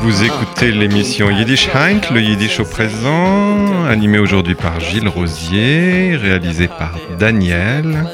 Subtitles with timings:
[0.00, 6.68] Vous écoutez l'émission Yiddish Heint, le Yiddish au présent, animé aujourd'hui par Gilles Rosier, réalisé
[6.68, 8.06] par Daniel.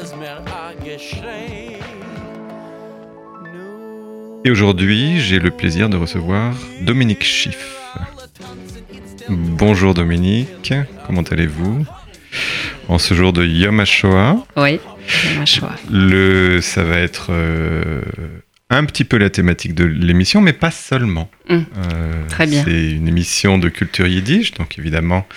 [4.43, 7.77] Et aujourd'hui, j'ai le plaisir de recevoir Dominique Schiff.
[9.29, 10.73] Bonjour Dominique,
[11.07, 11.85] comment allez-vous?
[12.87, 14.45] En ce jour de Yom HaShoah.
[14.57, 14.79] Oui,
[15.31, 15.75] Yom HaShoah.
[15.91, 18.01] Le, ça va être euh,
[18.69, 21.29] un petit peu la thématique de l'émission, mais pas seulement.
[21.49, 21.55] Mmh.
[21.55, 22.63] Euh, Très bien.
[22.63, 25.27] C'est une émission de culture yiddish, donc évidemment,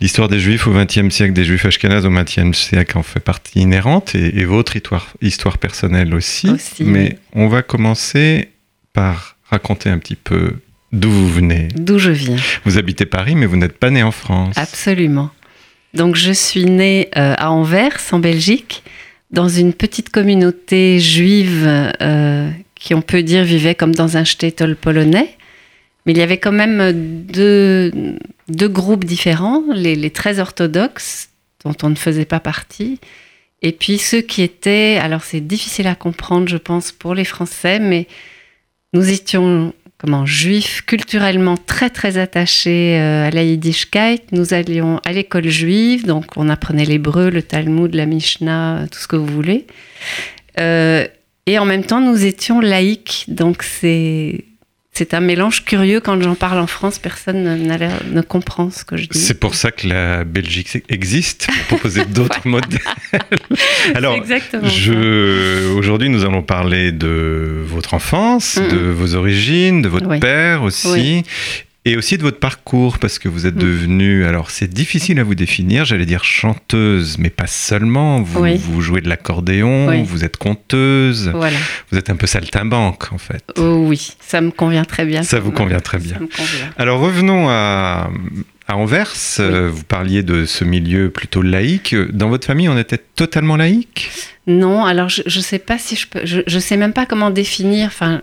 [0.00, 3.60] l'histoire des Juifs au XXe siècle, des Juifs ashkénazes au XXe siècle en fait partie
[3.60, 6.50] inhérente, et, et votre histoire, histoire personnelle aussi.
[6.50, 8.50] Aussi, mais on va commencer
[8.92, 10.54] par raconter un petit peu
[10.92, 11.68] d'où vous venez.
[11.76, 12.36] D'où je viens.
[12.64, 14.56] Vous habitez Paris, mais vous n'êtes pas né en France.
[14.58, 15.30] Absolument.
[15.94, 18.82] Donc je suis née euh, à Anvers, en Belgique,
[19.30, 24.76] dans une petite communauté juive euh, qui, on peut dire, vivait comme dans un shtetl
[24.76, 25.36] polonais.
[26.06, 27.92] Mais il y avait quand même deux,
[28.48, 31.28] deux groupes différents, les, les très orthodoxes,
[31.64, 32.98] dont on ne faisait pas partie,
[33.62, 37.80] et puis ceux qui étaient, alors c'est difficile à comprendre, je pense, pour les Français,
[37.80, 38.06] mais
[38.92, 44.22] nous étions comment juifs culturellement très très attachés euh, à la Yiddishkeit.
[44.32, 49.08] Nous allions à l'école juive, donc on apprenait l'hébreu, le Talmud, la Mishnah, tout ce
[49.08, 49.66] que vous voulez.
[50.60, 51.06] Euh,
[51.46, 54.44] et en même temps, nous étions laïcs, donc c'est
[54.98, 56.00] c'est un mélange curieux.
[56.00, 59.18] Quand j'en parle en France, personne ne, comprend ce que je dis.
[59.18, 62.80] C'est pour ça que la Belgique existe, pour proposer d'autres modèles.
[63.94, 64.18] Alors.
[65.76, 70.18] Aujourd'hui, nous allons parler de votre enfance, de vos origines, de votre Oui.
[70.18, 71.24] père aussi, Oui.
[71.90, 73.60] Et aussi de votre parcours, parce que vous êtes Mhm.
[73.62, 78.20] devenue, alors c'est difficile à vous définir, j'allais dire chanteuse, mais pas seulement.
[78.22, 78.56] Vous, Oui.
[78.62, 80.02] vous jouez de l'accordéon, Oui.
[80.04, 81.56] vous êtes conteuse, Voilà.
[81.90, 83.42] vous êtes un peu saltimbanque en fait.
[83.56, 85.22] Oh oui, ça me convient très bien.
[85.22, 86.18] Ça vous convient très bien.
[86.18, 86.70] Convient.
[86.76, 88.10] Alors revenons à,
[88.66, 91.94] à Anvers, Euh, vous parliez de ce milieu plutôt laïque.
[92.12, 94.10] Dans votre famille, on était totalement laïque?
[94.46, 96.20] Non, alors je ne sais pas si je peux.
[96.24, 97.86] Je, je sais même pas comment définir.
[97.86, 98.20] Enfin,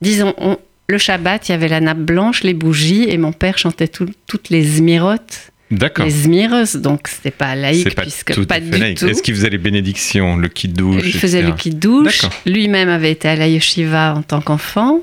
[0.00, 0.58] disons, on-
[0.88, 4.10] le Shabbat, il y avait la nappe blanche, les bougies, et mon père chantait tout-
[4.26, 6.04] toutes les zmirotes, D'accord.
[6.04, 8.98] les zmires, donc c'était pas laïque, pas puisque tout pas du laïque.
[8.98, 9.06] tout.
[9.08, 11.52] Est-ce qu'il faisait les bénédictions, le kiddush Il faisait etc.
[11.52, 12.04] le.
[12.22, 12.38] D'accord.
[12.46, 15.00] Lui-même avait été à la yeshiva en tant qu'enfant.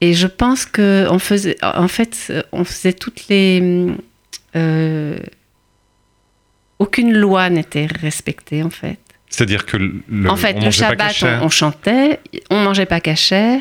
[0.00, 3.86] Et je pense que on faisait, en fait, on faisait toutes les.
[4.56, 5.16] euh,
[6.78, 8.98] aucune loi n'était respectée, en fait.
[9.30, 13.60] C'est-à-dire que le, en fait, on le Shabbat, on, on chantait, on mangeait pas cachère.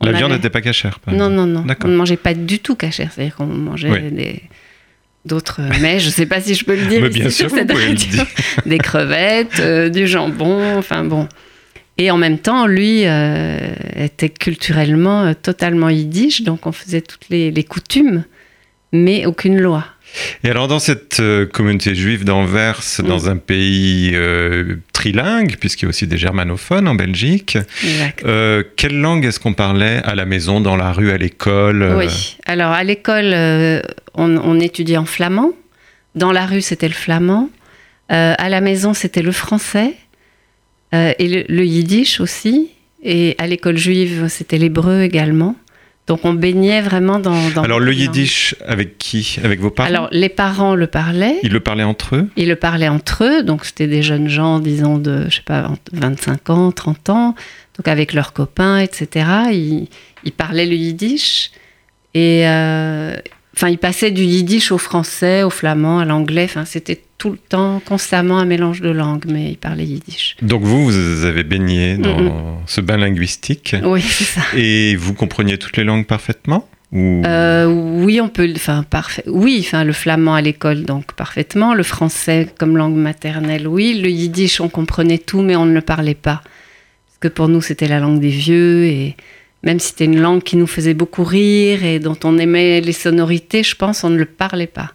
[0.00, 0.98] La viande n'était pas cachère.
[1.06, 1.64] Non, non, non.
[1.84, 3.10] On ne mangeait pas du tout cachère.
[3.12, 4.10] C'est-à-dire qu'on mangeait Oui.
[4.10, 4.42] des
[5.24, 8.22] d'autres mais je sais pas si je peux le dire Mais bien sûr, cette radio.
[8.66, 11.28] des crevettes euh, du jambon enfin bon
[11.96, 13.56] et en même temps lui euh,
[13.96, 18.24] était culturellement euh, totalement yiddish donc on faisait toutes les, les coutumes
[18.92, 19.86] mais aucune loi
[20.42, 25.86] Et alors, dans cette euh, communauté juive d'Anvers, dans un pays euh, trilingue, puisqu'il y
[25.86, 27.58] a aussi des germanophones en Belgique,
[28.24, 32.36] euh, quelle langue est-ce qu'on parlait à la maison, dans la rue, à l'école Oui.
[32.46, 33.80] Alors, à l'école, euh,
[34.14, 35.52] on, on étudiait en flamand.
[36.14, 37.50] Dans la rue, c'était le flamand.
[38.08, 39.94] À la maison, c'était le français.
[40.92, 42.70] Et le, le yiddish aussi.
[43.02, 45.56] Et à l'école juive, c'était l'hébreu également.
[46.06, 47.48] Donc, on baignait vraiment dans.
[47.50, 49.38] dans Alors, le dans- yiddish, avec qui?
[49.42, 49.88] Avec vos parents?
[49.88, 51.36] Alors, les parents le parlaient.
[51.42, 52.28] Ils le parlaient entre eux?
[52.36, 55.70] Ils le parlaient entre eux, donc c'était des jeunes gens, disons, de, je sais pas,
[55.92, 57.34] 25 ans, 30 ans,
[57.78, 59.26] donc avec leurs copains, etc.
[59.52, 59.88] Ils,
[60.24, 61.50] ils parlaient le yiddish.
[62.12, 63.16] Et, euh,
[63.54, 66.44] enfin, ils passaient du yiddish au français, au flamand, à l'anglais.
[66.44, 70.36] Enfin, c'était tout le temps, constamment un mélange de langues, mais ils parlaient yiddish.
[70.42, 74.40] Donc, vous, vous avez baigné dans Mm, ce bain linguistique Oui, c'est ça.
[74.56, 77.22] et vous compreniez toutes les langues parfaitement Ou...
[77.26, 79.24] Euh, oui, on peut, enfin, parfait.
[79.26, 81.74] Oui, enfin, le flamand à l'école, donc parfaitement.
[81.74, 84.00] Le français comme langue maternelle, oui.
[84.02, 86.42] Le yiddish, on comprenait tout, mais on ne le parlait pas.
[87.06, 89.16] Parce que pour nous, c'était la langue des vieux, et
[89.64, 92.92] même si c'était une langue qui nous faisait beaucoup rire et dont on aimait les
[92.92, 94.92] sonorités, je pense, on ne le parlait pas.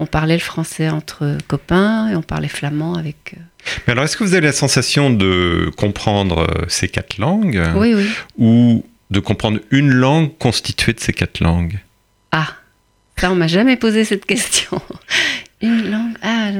[0.00, 3.34] On parlait le français entre copains et on parlait flamand avec.
[3.36, 3.40] euh,
[3.86, 7.60] Mais alors, est-ce que vous avez la sensation de comprendre euh, ces quatre langues?
[7.74, 8.08] Oui, oui.
[8.36, 11.78] ou de comprendre une langue constituée de ces quatre langues?
[12.30, 12.48] Ah,
[13.16, 14.80] ça, on m'a jamais posé cette question.
[15.62, 16.14] Une langue.
[16.22, 16.50] Ah.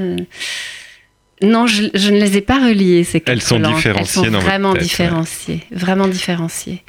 [1.43, 3.76] Non, je, je ne les ai pas reliées, ces quatre Elles sont langues.
[3.76, 5.62] différenciées Elles sont vraiment différenciées.
[5.70, 6.82] Vraiment différenciées.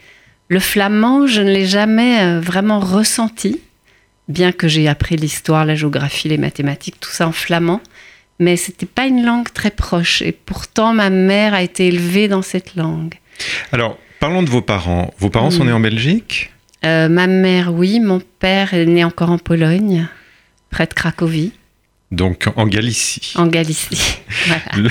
[0.49, 3.59] Le flamand, je ne l'ai jamais euh, vraiment ressenti,
[4.27, 7.81] bien que j'ai appris l'histoire, la géographie, les mathématiques, tout ça en flamand.
[8.41, 10.21] mais c'était pas une langue très proche.
[10.21, 13.15] Et pourtant, ma mère a été élevée dans cette langue.
[13.73, 15.13] Alors, parlons de vos parents.
[15.19, 15.67] Vos parents sont Mm.
[15.67, 16.51] nés en Belgique?
[16.85, 17.99] Euh, ma mère, oui.
[17.99, 20.07] Mon père est né encore en Pologne,
[20.69, 21.51] près de Cracovie,
[22.11, 23.33] donc en Galicie.
[23.35, 24.17] en Galicie.
[24.47, 24.89] voilà.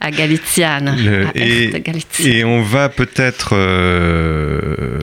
[0.00, 0.96] À Galiciane.
[1.02, 4.98] Le- à et- on va peut-être euh,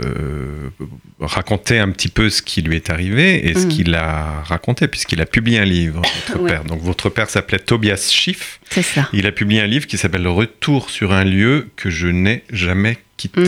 [1.19, 3.69] raconter un petit peu ce qui lui est arrivé et ce Mm.
[3.69, 6.51] qu'il a raconté, puisqu'il a publié un livre, votre Ouais.
[6.51, 6.63] père.
[6.65, 8.59] Donc votre père s'appelait Tobias Schiff.
[8.69, 9.09] C'est ça.
[9.13, 12.97] Il a publié un livre qui s'appelle Retour sur un lieu que je n'ai jamais
[13.17, 13.41] quitté.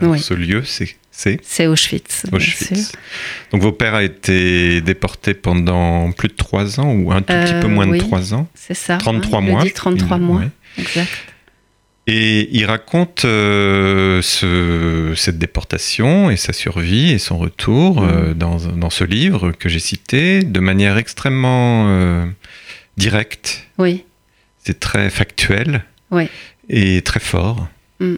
[0.00, 0.20] Alors, Oui.
[0.20, 0.96] Ce lieu, c'est
[1.42, 2.24] c'est Auschwitz.
[2.32, 2.92] Auschwitz.
[3.52, 7.54] Donc vos pères a été déporté pendant plus de trois ans ou un tout petit
[7.54, 7.98] Euh, peu moins oui.
[7.98, 8.48] de trois ans?
[8.54, 8.96] C'est ça.
[8.98, 9.62] 33 hein, mois.
[9.62, 10.40] dit 33 Il- mois.
[10.40, 10.48] ouais.
[10.78, 11.10] Exact.
[12.06, 18.56] Et il raconte euh, ce- cette déportation et sa survie et son retour euh, dans,
[18.56, 22.26] dans ce livre que j'ai cité de manière extrêmement euh,
[22.96, 23.68] directe.
[23.78, 24.04] Oui.
[24.64, 26.28] C'est très factuel Oui.
[26.68, 27.68] et très fort.
[28.00, 28.14] Mm.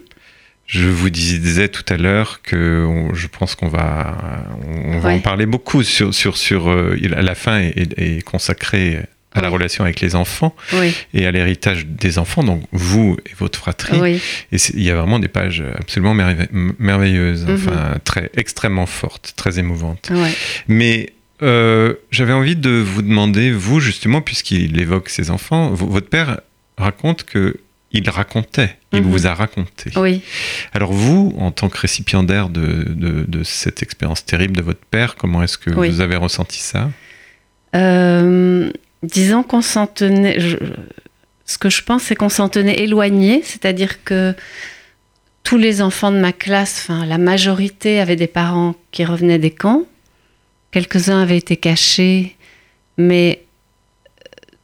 [0.65, 4.17] Je vous disais tout à l'heure que on- je pense qu'on va,
[4.67, 8.99] on va en parler beaucoup sur, sur, sur euh, la fin est, est- consacrée
[9.35, 10.93] à la relation avec les enfants Oui.
[11.13, 13.99] et à l'héritage des enfants, donc vous et votre fratrie.
[13.99, 14.21] Oui.
[14.51, 16.47] Et il y a vraiment des pages absolument merveille-
[16.79, 17.53] merveilleuses, Mhm.
[17.55, 20.11] enfin très extrêmement fortes, très émouvantes.
[20.67, 26.39] Mais euh, j'avais envie de vous demander, vous justement, puisqu'il évoque ses enfants, votre père
[26.77, 27.57] raconte que
[27.93, 29.09] il racontait, il Mhm.
[29.11, 29.91] vous a raconté.
[29.95, 30.21] Oui.
[30.73, 35.15] Alors vous, en tant que récipiendaire de, de- de cette expérience terrible de votre père,
[35.15, 35.89] comment est-ce que Oui.
[35.89, 36.89] vous avez ressenti ça?
[37.75, 38.71] Euh,
[39.03, 40.39] disons qu'on s'en tenait.
[40.39, 40.57] je-
[41.45, 44.33] ce que je pense, c'est qu'on s'en tenait éloigné, c'est-à-dire que
[45.43, 49.51] tous les enfants de ma classe, enfin la majorité, avaient des parents qui revenaient des
[49.51, 49.83] camps.
[50.71, 52.35] Quelques-uns avaient été cachés,
[52.97, 53.43] mais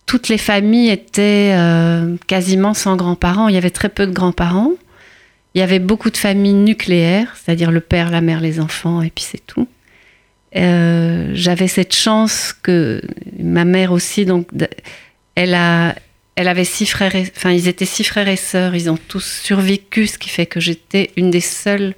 [0.10, 3.48] toutes les familles étaient euh, quasiment sans grands-parents.
[3.48, 4.72] Il y avait très peu de grands-parents.
[5.54, 9.12] Il y avait beaucoup de familles nucléaires, c'est-à-dire le père, la mère, les enfants, et
[9.12, 9.68] puis c'est tout.
[10.56, 13.04] Euh, j'avais cette chance que
[13.38, 14.48] ma mère aussi, donc,
[15.36, 15.94] elle a,
[16.36, 20.08] elle avait six frères, enfin, ils étaient six frères et sœurs, ils ont tous survécu,
[20.08, 21.94] ce qui fait que j'étais une des seules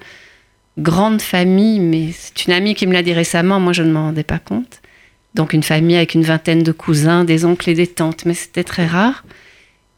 [0.77, 4.07] grandes familles, mais c'est une amie qui me l'a dit récemment, moi je ne m'en
[4.07, 4.80] rendais pas compte.
[5.33, 8.63] Donc une famille avec une vingtaine de cousins, des oncles et des tantes, mais c'était
[8.63, 9.23] très rare.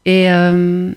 [0.04, 0.92] Et euh,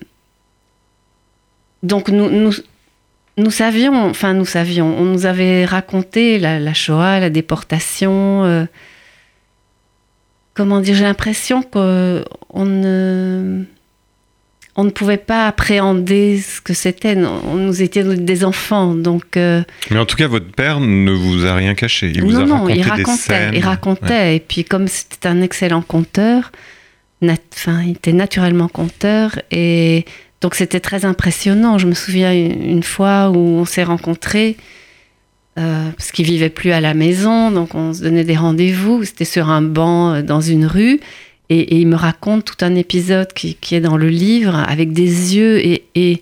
[1.82, 8.44] donc nous, savions, enfin nous savions, on nous avait raconté la, la Shoah, la déportation.
[8.44, 8.66] euh,
[10.58, 13.62] comment dire, j'ai l'impression qu'on ne,
[14.80, 17.16] on ne pouvait pas appréhender ce que c'était.
[17.16, 21.54] Nous étions des enfants, donc euh, Mais en tout cas, votre père ne vous a
[21.56, 22.12] rien caché.
[22.14, 23.54] Il vous non, a non, raconté il des racontait, scènes.
[23.54, 24.06] il racontait.
[24.14, 24.36] Ouais.
[24.36, 26.52] Et puis comme c'était un excellent conteur,
[27.54, 30.04] enfin, il était naturellement conteur et
[30.40, 31.76] donc c'était très impressionnant.
[31.78, 34.56] Je me souviens une, une fois où on s'est rencontrés.
[35.58, 39.02] euh, parce qu'il vivait plus à la maison, donc on se donnait des rendez-vous.
[39.04, 41.00] C'était sur un banc euh, dans une rue,
[41.50, 45.58] et, il me raconte tout un épisode qui, est dans le livre avec des yeux
[45.64, 46.20] et,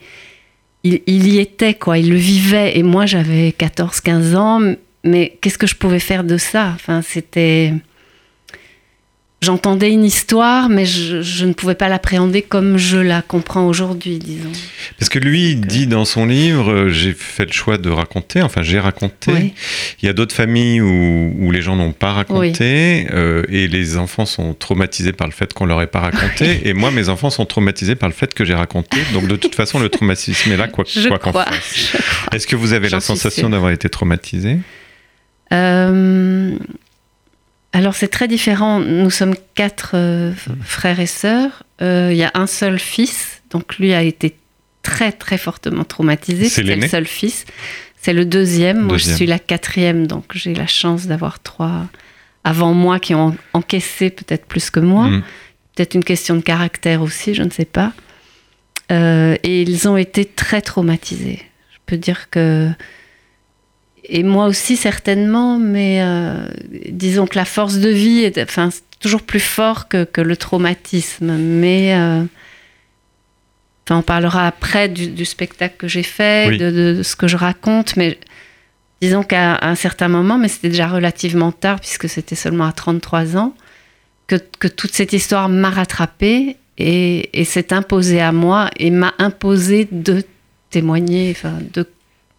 [0.85, 2.79] il, il y était quoi, il le vivait.
[2.79, 4.75] Et moi j'avais 14-15 ans,
[5.05, 6.73] mais qu'est-ce que je pouvais faire de ça?
[6.75, 7.73] Enfin, c'était.
[9.47, 14.19] J'entendais une histoire, mais je, je ne pouvais pas l'appréhender comme je la comprends aujourd'hui,
[14.19, 14.51] disons.
[14.99, 17.79] Parce que lui, il Donc, euh, dit dans son livre, euh, j'ai fait le choix
[17.79, 19.31] de raconter, enfin j'ai raconté.
[19.33, 19.55] Oui.
[20.03, 23.99] Il y a d'autres familles où, où les gens n'ont pas raconté euh, et les
[23.99, 26.69] enfants sont traumatisés par le fait qu'on leur ait pas raconté.
[26.69, 28.99] Et moi, mes enfants sont traumatisés par le fait que j'ai raconté.
[29.13, 31.45] Donc de toute façon, le traumatisme est là, quoi Je quoi qu'on crois.
[31.45, 31.95] fasse.
[32.33, 34.59] Est-ce que vous avez la sensation d'avoir été traumatisé?
[35.53, 36.57] Euh,
[37.73, 38.81] alors c'est très différent.
[38.81, 41.63] Nous sommes quatre euh, f- frères et sœurs.
[41.83, 44.37] Euh, Il y a un seul fils, donc lui a été
[44.83, 46.49] très très fortement traumatisé.
[46.49, 47.45] C'est le seul fils.
[48.01, 48.81] C'est le deuxième.
[48.81, 51.87] Moi je suis la quatrième, donc j'ai la chance d'avoir trois
[52.45, 55.09] avant moi qui ont encaissé peut-être plus que moi.
[55.09, 55.23] Mm.
[55.75, 57.93] Peut-être une question de caractère aussi, je ne sais pas.
[58.93, 61.43] Euh, et ils ont été très traumatisés.
[61.73, 62.71] Je peux dire que.
[64.09, 66.47] Et moi aussi, certainement, mais euh,
[66.91, 68.69] disons que la force de vie est enfin,
[69.01, 71.37] toujours plus fort que, que le traumatisme.
[71.37, 71.95] Mais.
[71.95, 72.23] euh,
[73.85, 76.59] enfin, on parlera après du, du spectacle que j'ai fait, Oui.
[76.59, 78.19] de, de- de ce que je raconte, mais
[79.01, 83.37] disons qu'à un certain moment, mais c'était déjà relativement tard, puisque c'était seulement à 33
[83.37, 83.55] ans,
[84.27, 89.15] que, que toute cette histoire m'a rattrapée et, et s'est imposée à moi et m'a
[89.19, 90.25] imposé de
[90.71, 91.87] témoigner, enfin de,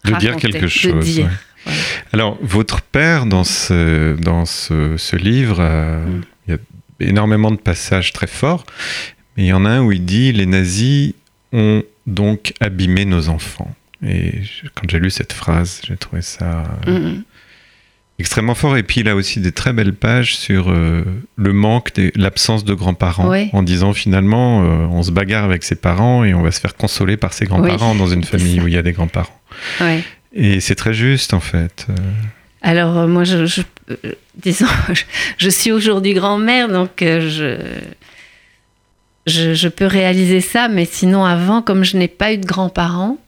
[0.04, 1.04] De dire quelque de chose.
[1.04, 1.26] dire.
[1.26, 1.32] ouais.
[1.68, 1.82] Voilà.
[2.12, 6.22] Alors, votre père, dans ce, dans ce, ce livre, euh, Mm.
[6.46, 8.64] il y a énormément de passages très forts.
[9.36, 11.14] Il y en a un où il dit Les nazis
[11.52, 13.72] ont donc abîmé nos enfants.
[14.06, 14.42] Et
[14.74, 17.22] quand j'ai lu cette phrase, j'ai trouvé ça mm-hmm.
[18.18, 18.76] extrêmement fort.
[18.76, 21.04] Et puis il a aussi des très belles pages sur euh,
[21.36, 26.24] le manque, l'absence de grands-parents, en disant finalement, euh, on se bagarre avec ses parents
[26.24, 28.78] et on va se faire consoler par ses grands-parents dans une famille où il y
[28.78, 29.40] a des grands-parents.
[30.32, 31.86] Et c'est très juste en fait.
[32.62, 33.62] Alors moi, je,
[34.36, 34.66] disons,
[35.38, 37.58] je, suis aujourd'hui grand-mère, donc je
[39.28, 43.18] je, peux réaliser ça, mais sinon avant, comme je n'ai pas eu de grands-parents,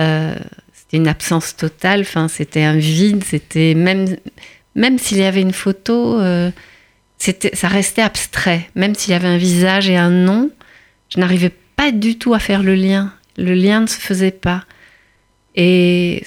[0.00, 0.34] euh,
[0.72, 2.04] c'était une absence totale.
[2.28, 3.24] C'était un vide.
[3.24, 4.16] C'était même
[4.74, 6.50] même s'il y avait une photo, euh,
[7.18, 8.70] ça restait abstrait.
[8.74, 10.50] Même s'il y avait un visage et un nom,
[11.08, 13.12] je n'arrivais pas du tout à faire le lien.
[13.36, 14.64] Le lien ne se faisait pas.
[15.54, 16.24] Et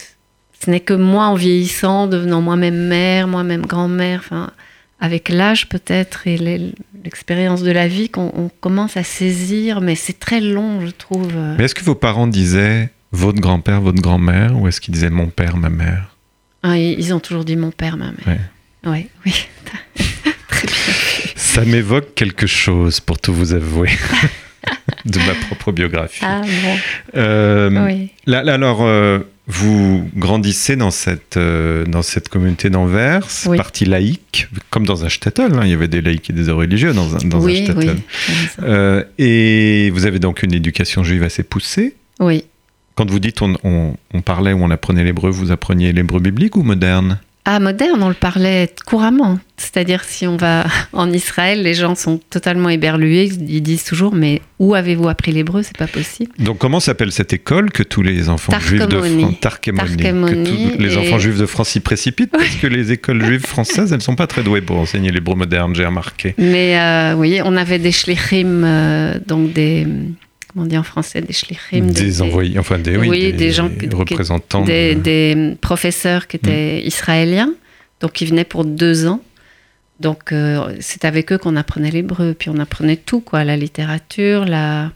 [0.63, 4.51] ce n'est que moi, en vieillissant, devenant moi-même mère, moi-même grand-mère, enfin,
[4.99, 6.37] avec l'âge peut-être et
[7.03, 11.33] l'expérience de la vie qu'on commence à saisir, mais c'est très long, je trouve.
[11.57, 15.27] Mais est-ce que vos parents disaient votre grand-père, votre grand-mère, ou est-ce qu'ils disaient mon
[15.27, 16.15] père, ma mère?
[16.63, 18.39] Ah, Ils ont toujours dit mon père, ma mère.
[18.85, 19.07] Ouais.
[19.25, 19.33] oui.
[20.47, 20.75] très bien.
[21.35, 23.89] Ça m'évoque quelque chose, pour tout vous avouer.
[25.05, 26.23] de ma propre biographie.
[26.23, 26.77] Ah bon.
[27.15, 28.09] Euh, oui.
[28.25, 34.85] Là, alors, euh, vous grandissez dans cette, euh, dans cette communauté d'Anvers, partie laïque, comme
[34.85, 35.53] dans un shtetl.
[35.53, 37.67] Hein, il y avait des laïcs et des religieux dans un, dans oui,
[38.59, 41.95] un et vous avez donc une éducation juive assez poussée.
[42.19, 42.45] Oui.
[42.95, 46.55] Quand vous dites on, on, on parlait ou on apprenait l'hébreu, vous appreniez l'hébreu biblique
[46.55, 47.19] ou moderne?
[47.47, 49.37] Ah, moderne, on le parlait couramment.
[49.57, 53.25] C'est-à-dire, si on va en Israël, les gens sont totalement éberlués.
[53.25, 55.61] Ils disent toujours, mais où avez-vous appris l'hébreu?
[55.61, 56.31] C'est pas possible.
[56.39, 60.97] Donc, comment s'appelle cette école que tous les enfants juifs de France, que tous les
[60.97, 64.27] enfants juifs de France s'y précipitent Parce que les écoles juives françaises, elles sont pas
[64.27, 66.33] très douées pour enseigner l'hébreu moderne, j'ai remarqué.
[66.39, 69.85] Mais euh, oui, on avait des shlichim, euh, donc des
[70.55, 71.87] on dit en français, des shlichim.
[71.87, 74.63] Des, envoyés, enfin des, oui, des, gens, représentants.
[74.63, 76.87] Des, professeurs qui étaient hmm.
[76.87, 77.53] israéliens,
[78.01, 79.21] donc qui venaient pour deux ans.
[79.99, 84.45] Donc euh, c'est avec eux qu'on apprenait l'hébreu, puis on apprenait tout, quoi, la littérature,
[84.45, 84.91] la,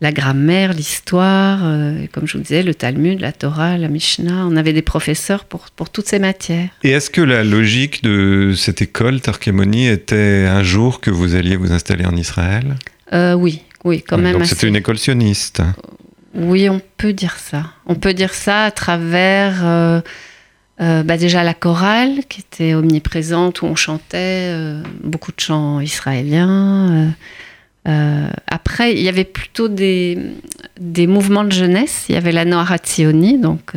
[0.00, 4.46] la grammaire, l'histoire, euh, comme je vous disais, le Talmud, la Torah, la Mishnah.
[4.46, 6.68] On avait des professeurs pour, pour toutes ces matières.
[6.84, 11.56] Et est-ce que la logique de cette école, Tarkemoni, était un jour que vous alliez
[11.56, 12.76] vous installer en Israël?
[13.12, 14.32] Euh, Oui, oui, quand même.
[14.32, 15.62] Donc c'était une école sioniste.
[16.34, 17.70] Oui, on peut dire ça.
[17.86, 20.00] On peut dire ça à travers euh,
[20.80, 25.80] euh, bah déjà la chorale qui était omniprésente où on chantait euh, beaucoup de chants
[25.80, 27.14] israéliens.
[28.48, 30.18] après, il y avait plutôt des,
[30.80, 32.06] des mouvements de jeunesse.
[32.08, 32.78] Il y avait la Noara
[33.40, 33.74] donc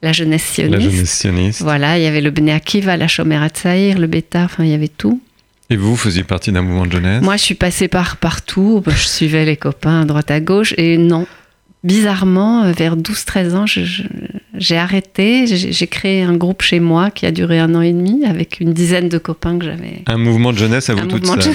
[0.00, 0.82] la jeunesse sioniste.
[0.82, 1.60] La jeunesse sioniste.
[1.60, 4.88] Voilà, il y avait le Bnei Akiva, la Shomer le Beta, enfin il y avait
[4.88, 5.20] tout.
[5.68, 7.22] Et vous, faisiez partie d'un mouvement de jeunesse?
[7.22, 8.82] Moi, je suis passée par partout.
[8.86, 10.74] Je suivais les copains à droite à gauche.
[10.76, 11.26] Et non,
[11.82, 15.46] bizarrement, euh, vers 12-13 ans, j'ai arrêté.
[15.46, 18.72] J'ai créé un groupe chez moi qui a duré un an et demi avec une
[18.72, 20.02] dizaine de copains que j'avais.
[20.06, 21.54] Un mouvement de jeunesse à vous toutes seules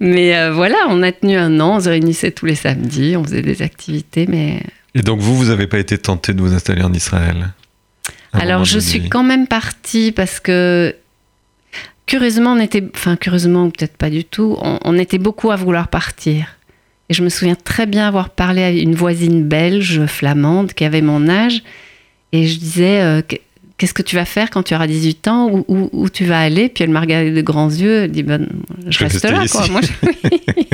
[0.00, 1.76] Mais euh, voilà, on a tenu un an.
[1.76, 3.16] On se réunissait tous les samedis.
[3.16, 4.26] On faisait des activités.
[4.28, 4.62] mais...
[4.94, 7.52] Et donc, vous, vous n'avez pas été tenté de vous installer en Israël?
[8.32, 10.94] Alors, je suis quand même partie parce que
[12.08, 16.56] curieusement, on était, enfin curieusement peut-être pas du tout, on, était beaucoup à vouloir partir.
[17.08, 21.02] Et je me souviens très bien avoir parlé à une voisine belge, flamande, qui avait
[21.02, 21.62] mon âge,
[22.32, 23.22] et je disais, euh,
[23.76, 26.68] qu'est-ce que tu vas faire quand tu auras 18 ans où, où, tu vas aller?
[26.68, 28.46] Puis elle m'a regardé de grands yeux, elle dit, ben,
[28.88, 29.44] je, reste là.
[29.50, 29.80] Quoi.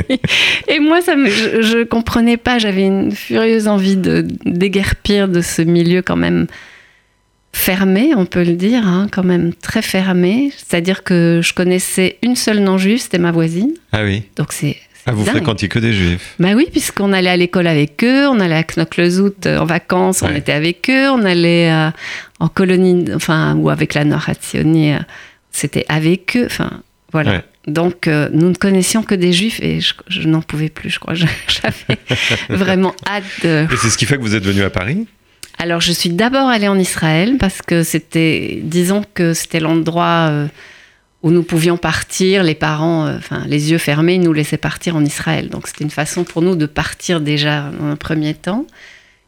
[0.67, 5.61] et moi, ça je, ne comprenais pas, j'avais une furieuse envie de déguerpir de ce
[5.61, 6.47] milieu quand même
[7.55, 10.51] fermé, on peut le dire, hein, quand même très fermé.
[10.55, 13.71] C'est-à-dire que je connaissais une seule non-juive, c'était ma voisine.
[13.91, 14.23] Ah oui.
[14.35, 14.77] Donc c'est.
[15.07, 18.39] Ah, vous fréquentiez que des juifs Bah oui, puisqu'on allait à l'école avec eux, on
[18.39, 21.91] allait à Knocklezout euh, en vacances, on était avec eux, on allait euh,
[22.39, 24.99] en colonie, enfin, ou avec la Norazioni, euh,
[25.51, 26.81] c'était avec eux, enfin,
[27.11, 27.43] voilà.
[27.67, 31.13] Donc, nous ne connaissions que des juifs et je, n'en pouvais plus, je crois.
[31.15, 31.99] J'avais
[32.49, 33.65] vraiment hâte de.
[33.71, 35.07] Et c'est ce qui fait que vous êtes venu à Paris?
[35.57, 40.47] Alors, je suis d'abord allée en Israël parce que c'était, disons que c'était l'endroit euh,
[41.23, 42.43] où nous pouvions partir.
[42.43, 45.49] Les parents, euh, enfin, les yeux fermés, ils nous laissaient partir en Israël.
[45.49, 48.65] Donc, c'était une façon pour nous de partir déjà dans un premier temps.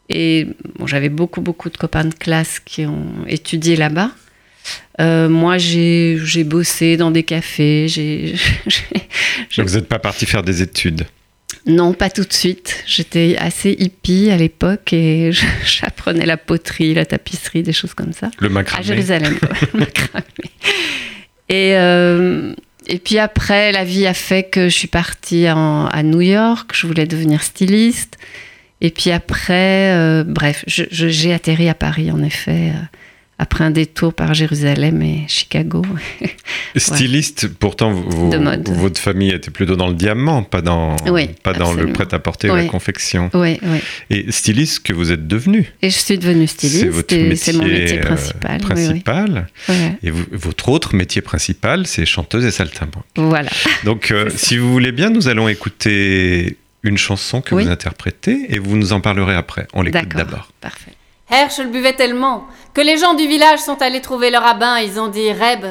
[0.10, 4.12] Et bon, j'avais beaucoup, beaucoup de copains de classe qui ont étudié là-bas.
[5.00, 7.88] Euh, moi, j'ai bossé dans des cafés.
[7.88, 8.36] J'ai,
[9.57, 11.05] vous n'êtes pas parti faire des études?
[11.67, 12.83] Non, pas tout de suite.
[12.88, 15.31] J'étais assez hippie à l'époque et
[15.65, 18.31] j'apprenais la poterie, la tapisserie, des choses comme ça.
[18.39, 18.79] Le macramé.
[18.79, 19.38] À Jérusalem,
[19.74, 20.25] le macramé.
[21.50, 22.53] Et, euh,
[22.88, 26.71] et puis après, la vie a fait que je suis partie à New York.
[26.74, 28.17] Je voulais devenir styliste.
[28.79, 32.71] Et puis après, euh, bref, j'ai atterri à Paris, en effet
[33.39, 35.84] après un détour par Jérusalem et Chicago.
[36.75, 40.96] Styliste, pourtant, votre famille était plutôt dans le diamant, pas dans,
[41.44, 43.29] pas dans le prêt-à-porter, la confection.
[43.34, 43.79] Oui, oui.
[44.10, 45.72] Et styliste que vous êtes devenu.
[45.82, 46.88] Et je suis devenue styliste.
[47.36, 48.62] C'est mon métier euh, principal.
[48.62, 49.48] principal.
[50.01, 53.06] Et votre autre métier principal, c'est chanteuse et saltimbanque.
[53.15, 53.50] Voilà.
[53.84, 58.60] Donc, euh, si vous voulez bien, nous allons écouter une chanson que vous interprétez et
[58.60, 59.67] vous nous en parlerez après.
[59.74, 60.51] On l'écoute d'abord.
[60.62, 60.94] Parfait.
[61.29, 64.79] Herschel buvait tellement que les gens du village sont allés trouver le rabbin.
[64.79, 65.65] Ils ont dit Reb,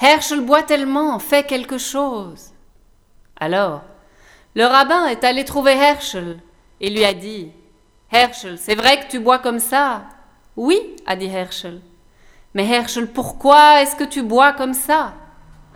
[0.00, 2.52] Herschel boit tellement, fais quelque chose.
[3.38, 3.82] Alors,
[4.54, 6.38] le rabbin est allé trouver Herschel
[6.80, 7.50] et lui a dit
[8.10, 10.04] Herschel, c'est vrai que tu bois comme ça?
[10.56, 11.80] Oui, a dit Herschel.
[12.54, 15.14] Mais Herschel, pourquoi est-ce que tu bois comme ça?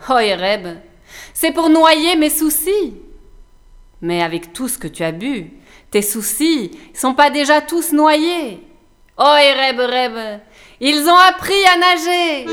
[0.09, 0.79] Oh, Reb,
[1.33, 2.95] c'est pour noyer mes soucis.
[4.01, 5.51] Mais avec tout ce que tu as bu,
[5.91, 8.61] tes soucis sont pas déjà tous noyés
[9.15, 10.41] Oh, Reb, Reb,
[10.79, 12.47] ils ont appris à nager.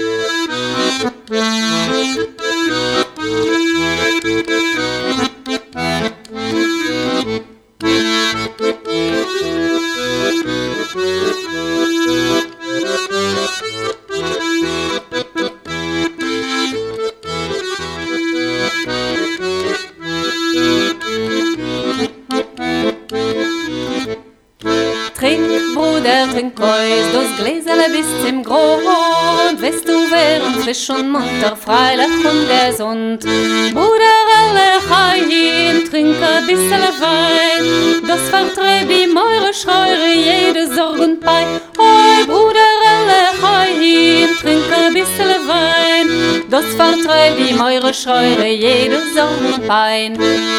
[26.05, 29.61] Trink Käus, das Gläserle bis zum Grund.
[29.61, 33.21] Weißt du, wären frisch und munter, freilich und gesund.
[33.75, 38.03] Bruder, alle Chaim, trink ein bisschen Wein.
[38.07, 41.47] Das vertreibt die Meure, scheure jede Sorge und Pein.
[41.79, 45.30] Oi, Bruder, alle Chaim, trink ein bisschen.
[46.51, 49.01] Das vertreibt die Meure, scheure jede
[49.67, 50.19] Pein.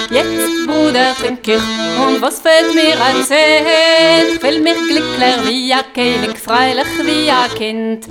[0.10, 1.62] Jetzt, Bruder, trink ich,
[2.04, 4.42] und was fällt mir erzählt?
[4.42, 8.08] Will mir glückler wie wie a König, freilich wie a Kind.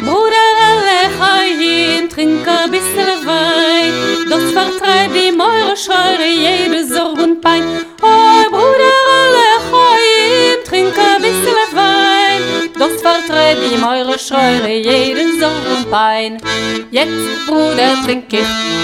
[0.00, 3.92] Bruder, alle Chaim, trink a bissel Wein,
[4.30, 6.84] das vertreibt die Meure Scheure, jede
[7.40, 7.64] Pein.
[8.02, 11.53] Oh, Bruder, alle Chaim, trink a bissel Wein,
[13.24, 16.38] das vertreibt die Meure Scheure, jede Sorg und Pein.
[16.90, 18.40] Jetzt, Bruder, trink ich,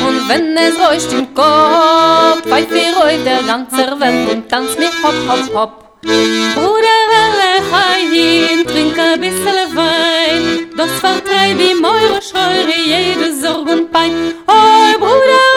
[0.07, 4.91] und wenn es räuscht im Kopf, pfeif wir euch der ganze Welt und tanz mir
[5.03, 5.85] hopp, hopp, hopp.
[6.03, 13.93] Bruder, alle Chaim, trink a bissel Wein, das vertreib wie Meure scheure jede Sorg und
[13.93, 14.13] Pein.
[14.47, 15.50] Oi, Bruder,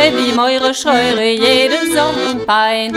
[0.00, 2.92] sei die Meure scheure jede Sonnenpein.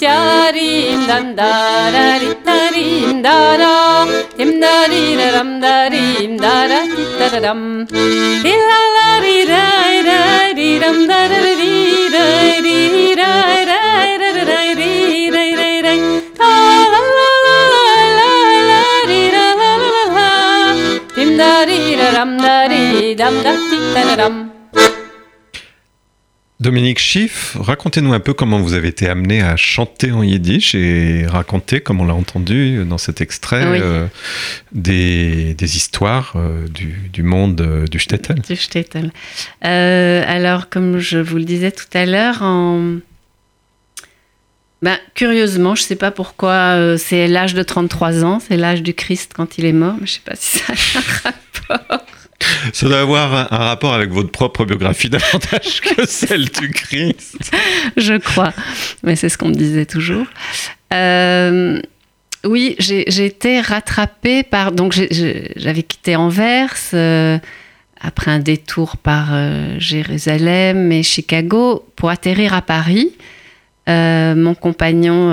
[0.00, 1.54] Tiarim dam da
[1.94, 3.74] da di da dim da da
[4.38, 7.62] dim da di da dam da dim da da di da da dam.
[8.44, 9.64] Di la la di da
[10.08, 10.20] da
[10.58, 11.74] di dam da da di
[12.14, 12.24] da
[12.66, 12.78] di
[13.20, 13.32] da
[13.70, 13.82] da
[14.22, 14.92] da da da di
[15.34, 15.94] da da da
[16.42, 16.50] da
[16.94, 17.58] la la la
[18.20, 18.30] la
[18.70, 20.30] la di da la la la
[21.16, 24.53] dim da di da dam da di dam da di da da dam.
[26.64, 31.26] Dominique Schiff, racontez-nous un peu comment vous avez été amené à chanter en yiddish et
[31.26, 34.06] raconter, comme on l'a entendu dans cet extrait, euh,
[34.72, 38.40] des, histoires euh, du, monde euh, du shtetl.
[38.40, 39.10] Du shtetl.
[39.60, 42.96] alors, comme je vous le disais tout à l'heure, en...
[44.80, 48.94] Ben, curieusement, je ne sais pas pourquoi, c'est l'âge de 33 ans, c'est l'âge du
[48.94, 51.30] Christ quand il est mort, mais je ne sais pas si ça a un
[51.78, 52.06] rapport.
[52.72, 57.36] Ça doit avoir un, rapport avec votre propre biographie davantage que celle du Christ.
[57.96, 58.52] Je crois,
[59.02, 60.26] mais c'est ce qu'on me disait toujours.
[60.92, 61.80] Euh,
[62.44, 64.72] oui, j'ai été rattrapée par.
[64.72, 67.38] Donc, j'avais quitté Anvers euh,
[68.00, 73.12] après un détour par euh, Jérusalem et Chicago pour atterrir à Paris.
[73.86, 75.30] mon compagnon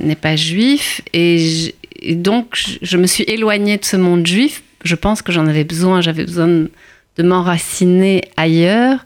[0.00, 4.94] n'est pas juif et, et, donc je me suis éloignée de ce monde juif je
[4.94, 6.00] pense que j'en avais besoin.
[6.00, 6.70] J'avais besoin de,
[7.22, 9.04] m'enraciner ailleurs,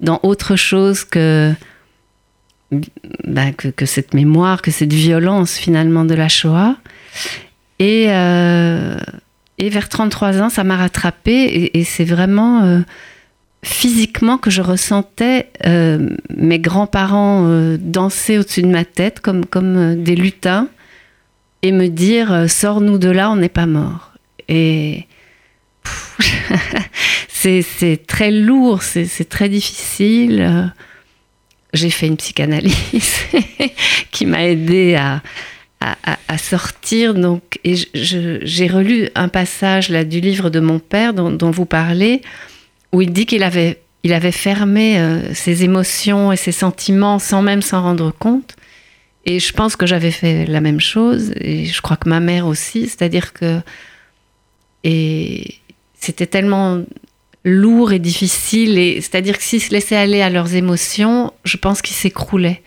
[0.00, 1.52] dans autre chose que,
[3.26, 6.76] bah, que, cette mémoire, que cette violence finalement de la Shoah.
[7.78, 8.96] Et, euh,
[9.60, 12.80] vers 33 ans, ça m'a rattrapée et, c'est vraiment euh,
[13.62, 17.46] physiquement que je ressentais euh, mes grands-parents
[17.78, 20.68] danser au-dessus de ma tête comme, comme des lutins
[21.60, 24.10] et me dire sors-nous de là, on n'est pas mort.
[27.28, 30.72] c'est très lourd, c'est très difficile.
[31.72, 33.20] J'ai fait une psychanalyse
[34.10, 35.22] qui m'a aidé à,
[36.38, 37.14] sortir.
[37.14, 42.22] Donc, j'ai relu un passage du livre de mon père dont, vous parlez,
[42.92, 43.78] où il dit qu'il avait,
[44.32, 48.56] fermé euh, ses émotions et ses sentiments sans même s'en rendre compte.
[49.26, 52.46] Et je pense que j'avais fait la même chose, et je crois que ma mère
[52.46, 53.60] aussi, c'est-à-dire que.
[56.00, 56.82] C'était tellement
[57.44, 61.82] lourd et difficile, et c'est-à-dire que s'ils se laissaient aller à leurs émotions, je pense
[61.82, 62.62] qu'ils s'écroulaient.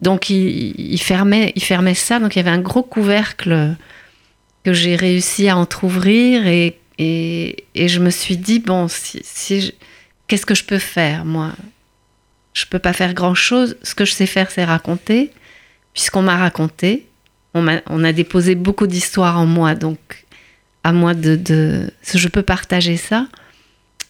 [0.00, 2.20] Donc il, fermait, il fermait ça.
[2.20, 3.76] Donc il y avait un gros couvercle
[4.64, 9.74] que j'ai réussi à entr'ouvrir et, et, et, je me suis dit bon, si,
[10.26, 11.52] qu'est-ce que je peux faire moi?
[12.54, 13.76] Je peux pas faire grand chose.
[13.82, 15.30] Ce que je sais faire, c'est raconter,
[15.94, 17.06] puisqu'on m'a raconté.
[17.54, 19.98] On a, on a, déposé beaucoup d'histoires en moi, donc
[20.84, 23.26] à moi de, je peux partager ça.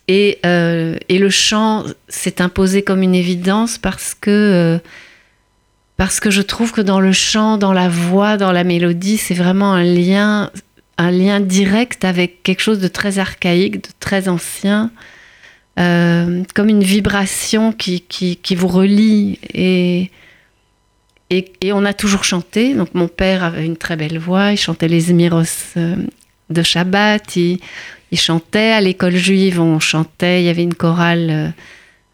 [0.06, 4.78] Et, euh, et le chant s'est imposé comme une évidence parce que euh,
[5.98, 9.34] parce que je trouve que dans le chant, dans la voix, dans la mélodie, c'est
[9.34, 10.50] vraiment un lien,
[10.96, 14.92] un lien direct avec quelque chose de très archaïque, de très ancien,
[15.80, 19.40] euh, comme une vibration qui, qui, vous relie.
[19.52, 20.12] Et,
[21.30, 22.74] et, on a toujours chanté.
[22.74, 25.74] Donc mon père avait une très belle voix, il chantait les Zmiros
[26.50, 27.58] de Shabbat, il,
[28.10, 31.48] il chantait à l'école juive, on chantait, il y avait une chorale euh,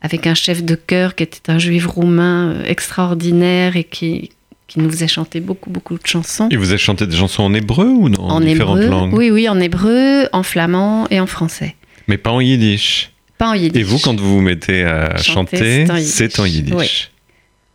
[0.03, 4.31] avec un chef de chœur qui était un juif roumain euh, extraordinaire et qui,
[4.67, 6.49] qui nous faisait chanter beaucoup, beaucoup de chansons.
[6.51, 9.15] Il vous a chanté des chansons en hébreu ou en, en différentes hébreu, langues?
[9.15, 11.77] Oui, oui, en hébreu, en flamand et en français.
[12.09, 13.81] Mais pas en yiddish Pas en yiddish.
[13.81, 17.09] Et vous, quand vous vous mettez à chanter, c'est en yiddish, Oui.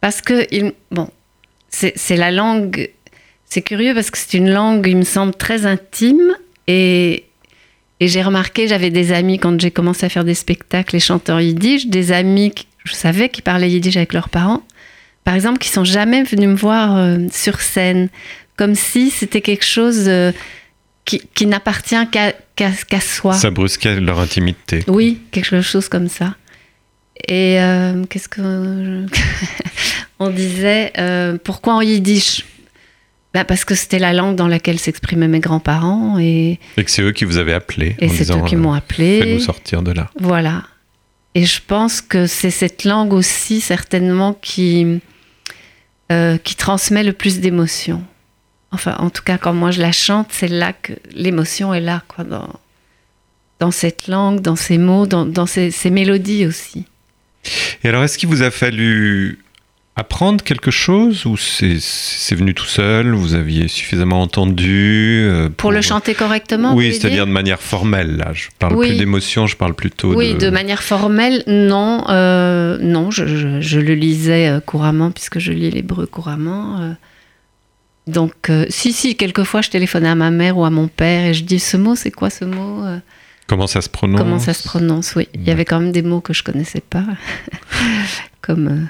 [0.01, 0.45] Parce que,
[0.91, 1.09] bon,
[1.69, 2.89] c'est la langue...
[3.51, 6.35] C'est curieux parce que c'est une langue, il me semble, très intime
[6.69, 7.25] et,
[7.99, 11.41] et j'ai remarqué, j'avais des amis quand j'ai commencé à faire des spectacles et chanteurs
[11.41, 12.53] yiddish, des amis,
[12.83, 14.61] je savais, qui parlaient yiddish avec leurs parents,
[15.23, 18.09] par exemple, qui sont jamais venus me voir euh, sur scène,
[18.55, 20.31] comme si c'était quelque chose euh,
[21.05, 23.33] qui, qui n'appartient qu'à soi.
[23.33, 24.83] Ça brusquait leur intimité.
[24.85, 26.35] Oui, quelque chose comme ça.
[27.27, 29.05] Et euh, qu'est-ce que
[30.19, 30.93] on disait
[31.43, 32.45] Pourquoi en yiddish?
[33.33, 36.17] Bah Parce que c'était la langue dans laquelle s'exprimaient mes grands-parents.
[36.19, 37.95] Et, et que c'est eux qui vous avaient appelé.
[37.99, 39.19] Et c'est eux qui m'ont appelé.
[39.21, 40.09] Faites-nous sortir de là.
[40.19, 40.63] Voilà.
[41.35, 44.99] Et je pense que c'est cette langue aussi, certainement, qui,
[46.11, 48.03] euh, qui transmet le plus d'émotions.
[48.71, 52.03] Enfin, en tout cas, quand moi je la chante, c'est là que l'émotion est là,
[52.07, 52.49] quoi, dans,
[53.59, 56.85] dans cette langue, dans ces mots, dans, dans ces, ces mélodies aussi.
[57.83, 59.39] Et alors, est-ce qu'il vous a fallu
[59.99, 65.73] apprendre quelque chose ou c'est venu tout seul Vous aviez suffisamment entendu euh, pour...
[65.73, 68.15] le chanter correctement Oui, c'est-à-dire de manière formelle.
[68.15, 70.49] Là, je parle plus d'émotion, je parle plutôt oui, de...
[70.49, 76.95] manière formelle, non, euh, non, je, le lisais euh, couramment puisque je lis l'hébreu couramment.
[78.07, 81.43] donc, si, si, quelquefois je téléphonais à ma mère ou à mon père et je
[81.43, 82.83] dis ce mot, c'est quoi ce mot
[83.47, 84.21] Comment ça se prononce?
[84.21, 85.27] Comment ça se prononce, oui.
[85.33, 87.03] Il y avait quand même des mots que je connaissais pas,
[88.41, 88.87] comme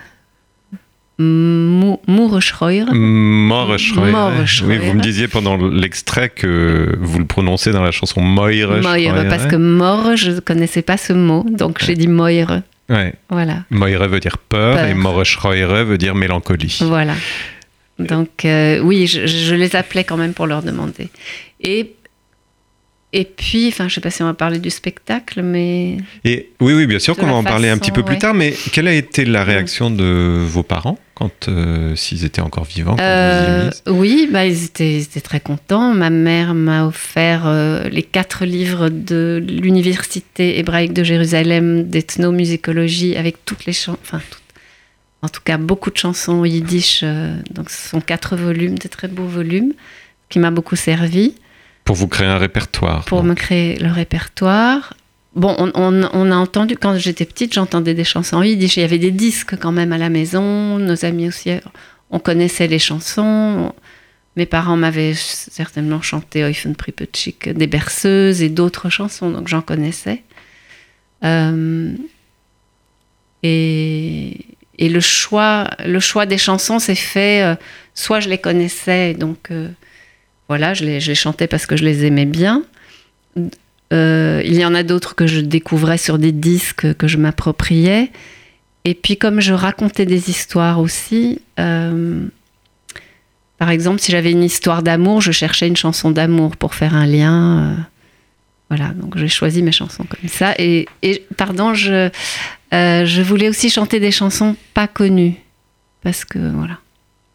[1.19, 2.86] Moorschreuer.
[2.89, 8.82] Oui, vous me disiez pendant l'extrait que vous le prononcez dans la chanson Moire.
[8.82, 12.62] Moire, parce que mort, je ne connaissais pas ce mot, donc j'ai dit Moire.
[12.89, 13.13] Ouais.
[13.29, 13.65] Voilà.
[13.69, 16.79] Moire veut dire peur, et Moorschreuer veut dire mélancolie.
[16.82, 17.15] Voilà.
[17.99, 21.10] Donc euh, oui, je, je, les appelais quand même pour leur demander.
[21.62, 21.95] Et
[23.12, 25.97] et puis, enfin, je ne sais pas si on va parler du spectacle, mais.
[26.25, 28.36] Et oui, oui, bien sûr qu'on va en parler un petit peu plus tard.
[28.36, 30.99] Mais quelle a été la réaction de vos parents?
[31.19, 35.93] Quand euh, s'ils étaient encore vivants euh, Oui, bah, ils, étaient, ils, étaient, très contents.
[35.93, 43.43] Ma mère m'a offert euh, les quatre livres de l'université hébraïque de Jérusalem d'ethnomusicologie avec
[43.43, 44.21] toutes les chansons, enfin,
[45.21, 47.03] en tout cas beaucoup de chansons yiddish.
[47.51, 49.73] donc, ce sont quatre volumes, des très beaux volumes,
[50.29, 51.36] qui m'a beaucoup servi.
[51.84, 53.03] Pour vous créer un répertoire.
[53.03, 54.93] Pour me créer le répertoire.
[55.35, 58.77] Bon, on, a entendu, quand j'étais petite, j'entendais des chansons yiddish.
[58.77, 60.77] Il y avait des disques quand même à la maison.
[60.79, 61.51] Nos amis aussi,
[62.09, 63.71] on connaissait les chansons.
[64.35, 70.23] Mes parents m'avaient certainement chanté Eufen Pripetschik, des berceuses et d'autres chansons, donc j'en connaissais.
[71.23, 71.93] Euh,
[73.43, 77.55] et, le, choix, le choix des chansons s'est fait, euh,
[77.93, 79.69] soit je les connaissais, donc euh,
[80.47, 82.63] voilà, je les, chantais parce que je les aimais bien.
[83.91, 88.12] Euh, il y en a d'autres que je découvrais sur des disques que je m'appropriais.
[88.86, 92.25] Et puis comme je racontais des histoires aussi, euh,
[93.58, 97.06] par exemple, si j'avais une histoire d'amour, je cherchais une chanson d'amour pour faire un
[97.06, 97.60] lien.
[97.60, 97.75] Euh,
[98.69, 100.54] voilà, donc j'ai choisi mes chansons comme ça.
[100.60, 100.88] Et,
[101.36, 102.10] pardon, je,
[102.71, 105.36] je voulais aussi chanter des chansons pas connues.
[106.04, 106.78] Parce que voilà.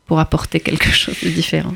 [0.07, 1.75] Pour apporter quelque chose de différent.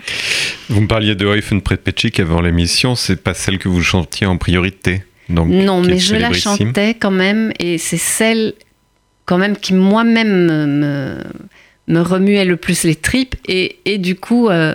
[0.68, 4.36] Vous me parliez de Eufen Prepechik avant l'émission, c'est pas celle que vous chantiez en
[4.36, 5.02] priorité.
[5.28, 8.54] Donc, Non, mais je la chantais quand même, et c'est celle
[9.26, 11.22] quand même qui moi-même me,
[11.86, 14.74] me, remuait le plus les tripes, et, et du coup euh,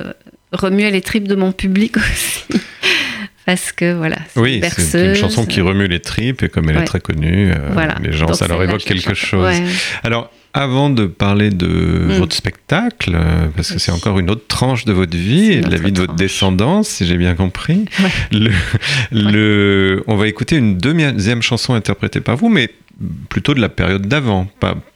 [0.52, 2.44] remuait les tripes de mon public aussi.
[3.46, 6.86] Parce que voilà, oui, c'est une chanson qui remue les tripes et comme elle est
[6.86, 9.54] très connue, euh, les gens, ça leur évoque quelque chose.
[10.04, 12.12] Alors, avant de parler de mm.
[12.20, 15.70] votre spectacle, euh, parce que c'est encore une autre tranche de votre vie et de
[15.70, 17.86] la vie de votre descendance, si j'ai bien compris,
[19.12, 22.70] le, on va écouter une deuxième chanson interprétée par vous, mais
[23.30, 24.48] plutôt de la période d'avant.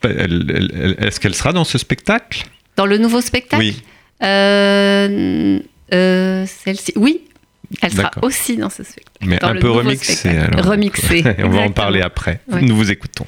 [0.03, 2.43] Est-ce qu'elle sera dans ce spectacle?
[2.75, 3.63] Dans le nouveau spectacle?
[3.63, 3.81] Oui.
[4.23, 5.59] Euh,
[5.91, 7.21] celle-ci, oui,
[7.81, 9.25] elle sera aussi dans ce spectacle.
[9.25, 10.65] Mais un peu remixée alors.
[10.65, 11.23] Remixée.
[11.39, 12.41] on va en parler après.
[12.61, 13.25] Nous vous écoutons.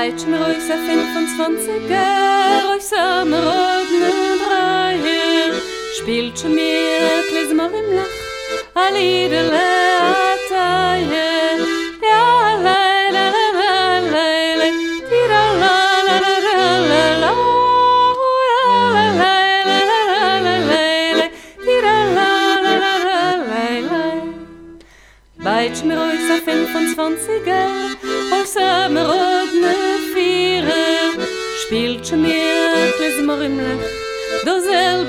[0.00, 5.52] Beitsch mir euch a 25er, euch sa mir rodne dreie.
[5.98, 8.16] Spielt schon mir klizmar im Lach,
[8.82, 9.66] a liedele
[10.00, 11.28] a taie.
[12.00, 12.24] Ja,
[12.66, 14.72] lei, lei, lei, lei, lei,
[15.10, 16.60] tira la, la, la, la,
[16.90, 17.32] la, la.
[18.48, 18.68] Ja,
[19.20, 21.30] lei, lei, lei, lei, lei, lei,
[21.66, 22.32] tira la,
[22.64, 23.20] la, la, la,
[23.52, 24.18] lei, lei.
[25.44, 27.79] Beitsch mir euch a 25er,
[33.30, 33.86] אומרים לך,
[34.44, 35.04] דו זל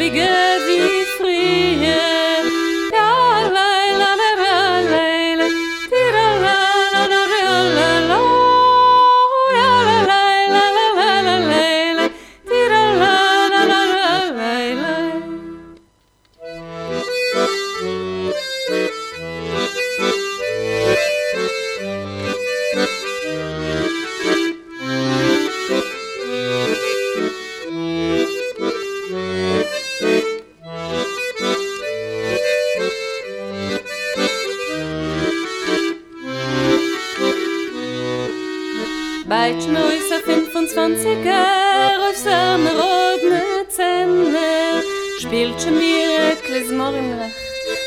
[45.91, 47.37] mir klizmor im Lach,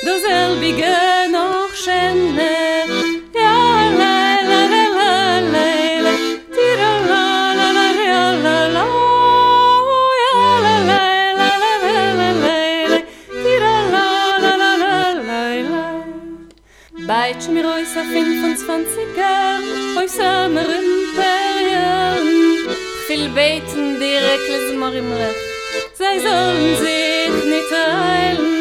[0.07, 0.95] do selbige
[1.37, 2.53] noch schöne.
[3.35, 3.57] Ja,
[4.01, 4.17] la,
[4.51, 5.13] la, la, la,
[5.55, 5.67] la,
[6.05, 6.15] la,
[6.57, 7.25] tira, la,
[7.59, 8.87] la, la, la, la, la,
[10.23, 10.37] ja,
[10.67, 11.03] la, la,
[11.41, 12.61] la, la, la, la, la,
[12.93, 13.01] la,
[13.43, 14.09] tira, la,
[14.45, 14.97] la, la, la,
[15.29, 15.85] la, la.
[17.09, 19.61] Beitsch mir euch a 25er,
[20.01, 22.27] euch sa mir Imperien,
[23.07, 25.43] viel beten die Rekles mor im Lech,
[25.99, 27.04] sei sollen sich
[27.71, 28.54] time.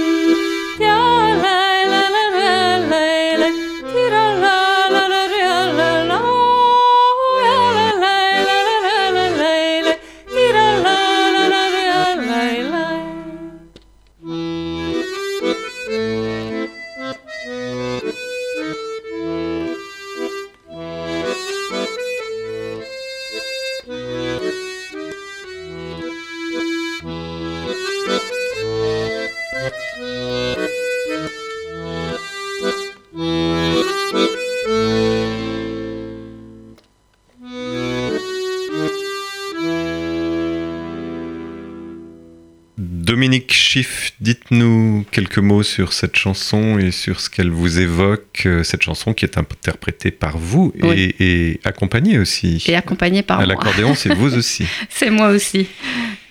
[44.34, 49.14] Dites-nous quelques mots sur cette chanson et sur ce qu'elle vous évoque, euh, cette chanson
[49.14, 52.64] qui est interprétée par vous et, accompagnée aussi.
[52.68, 53.54] Et accompagnée par à moi.
[53.54, 54.66] l'accordéon, c'est vous aussi.
[54.90, 55.68] C'est moi aussi.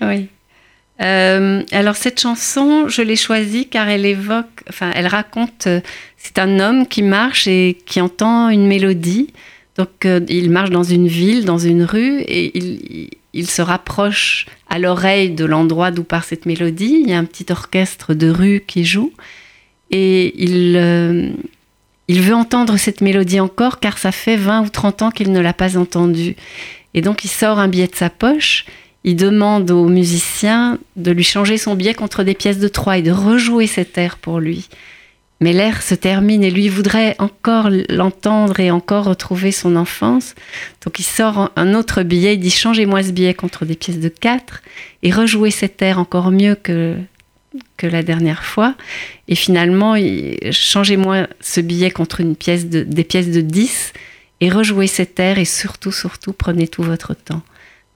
[0.00, 0.28] Oui.
[1.00, 5.80] Euh, alors cette chanson, je l'ai choisie car elle évoque, enfin elle raconte, euh,
[6.16, 9.32] c'est un homme qui marche et qui entend une mélodie.
[9.76, 14.46] Donc euh, il marche dans une ville, dans une rue et il, il se rapproche
[14.72, 17.02] à l'oreille de l'endroit d'où part cette mélodie.
[17.02, 19.12] Il y a un petit orchestre de rue qui joue
[19.90, 21.28] et il, euh,
[22.08, 25.40] il veut entendre cette mélodie encore car ça fait 20 ou 30 ans qu'il ne
[25.40, 26.36] l'a pas entendue.
[26.94, 28.64] Et donc il sort un billet de sa poche,
[29.04, 33.02] il demande au musicien de lui changer son billet contre des pièces de 3 et
[33.02, 34.70] de rejouer cet air pour lui.
[35.42, 40.36] Mais l'air se termine et lui voudrait encore l'entendre et encore retrouver son enfance.
[40.84, 44.08] Donc il sort un autre billet, il dit changez-moi ce billet contre des pièces de
[44.08, 44.62] 4
[45.02, 46.96] et rejouez cet air encore mieux que
[47.76, 48.76] que la dernière fois.
[49.28, 49.96] Et finalement,
[50.52, 53.92] changez-moi ce billet contre une pièce de, des pièces de 10
[54.40, 57.42] et rejouez cet air et surtout, surtout, prenez tout votre temps.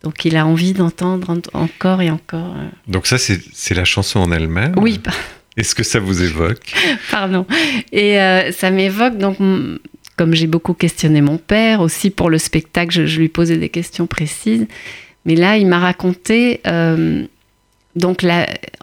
[0.02, 2.54] Donc il a envie d'entendre encore et encore.
[2.56, 2.68] Euh.
[2.88, 5.00] Donc ça, c'est la chanson en elle-même Oui.
[5.56, 6.74] Est-ce que ça vous évoque
[7.10, 7.46] Pardon.
[7.92, 9.38] Et euh, ça m'évoque, donc,
[10.16, 14.06] comme j'ai beaucoup questionné mon père, aussi pour le spectacle, je, lui posais des questions
[14.06, 14.66] précises.
[15.24, 17.24] Mais là, il m'a raconté, euh,
[17.96, 18.24] donc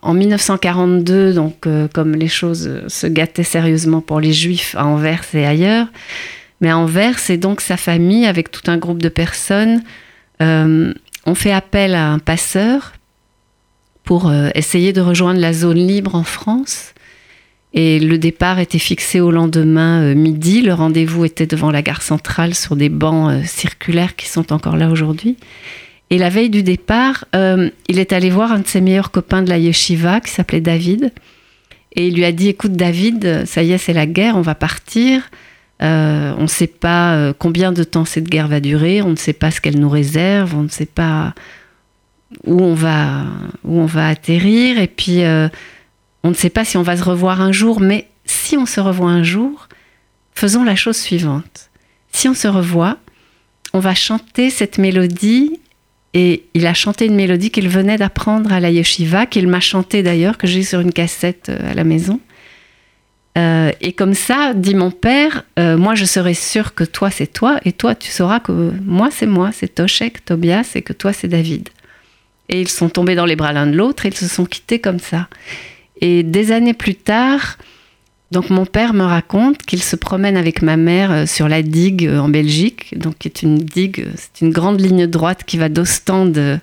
[0.01, 5.45] en 1942, donc, comme les choses se gâtaient sérieusement pour les Juifs à Anvers et
[5.45, 5.87] ailleurs,
[6.59, 9.83] mais à Anvers, c'est donc sa famille avec tout un groupe de personnes
[11.25, 12.93] on fait appel à un passeur
[14.03, 16.93] pour euh, essayer de rejoindre la zone libre en France.
[17.73, 20.61] Et le départ était fixé au lendemain euh, midi.
[20.61, 24.75] Le rendez-vous était devant la gare centrale sur des bancs euh, circulaires qui sont encore
[24.75, 25.37] là aujourd'hui.
[26.09, 29.49] Et la veille du départ, il est allé voir un de ses meilleurs copains de
[29.49, 31.11] la yeshiva qui s'appelait David.
[31.95, 34.53] Et il lui a dit, écoute David, ça y est, c'est la guerre, on va
[34.53, 35.31] partir.
[35.79, 39.49] On ne sait pas combien de temps cette guerre va durer, on ne sait pas
[39.49, 41.33] ce qu'elle nous réserve, on ne sait pas
[42.45, 43.25] où on va,
[43.63, 45.47] où on va atterrir, et puis euh,
[46.23, 48.79] on ne sait pas si on va se revoir un jour, mais si on se
[48.79, 49.67] revoit un jour,
[50.33, 51.69] faisons la chose suivante.
[52.11, 52.97] Si on se revoit,
[53.73, 55.59] on va chanter cette mélodie,
[56.13, 60.03] et il a chanté une mélodie qu'il venait d'apprendre à la yeshiva, qu'il m'a chantée
[60.03, 62.19] d'ailleurs, que j'ai sur une cassette à la maison.
[63.35, 67.27] Euh, et comme ça, dit mon père, euh, moi je serai sûr que toi c'est
[67.27, 71.13] toi, et toi tu sauras que moi c'est moi, c'est Toshek, Tobias, et que toi
[71.13, 71.69] c'est David.
[72.49, 74.79] Et ils sont tombés dans les bras l'un de l'autre, et ils se sont quittés
[74.79, 75.27] comme ça.
[76.01, 77.57] Et des années plus tard,
[78.31, 82.09] donc mon père me raconte qu'il se promène avec ma mère euh, sur la digue
[82.09, 86.59] en Belgique, donc qui est une digue, c'est une grande ligne droite qui va d'Ostende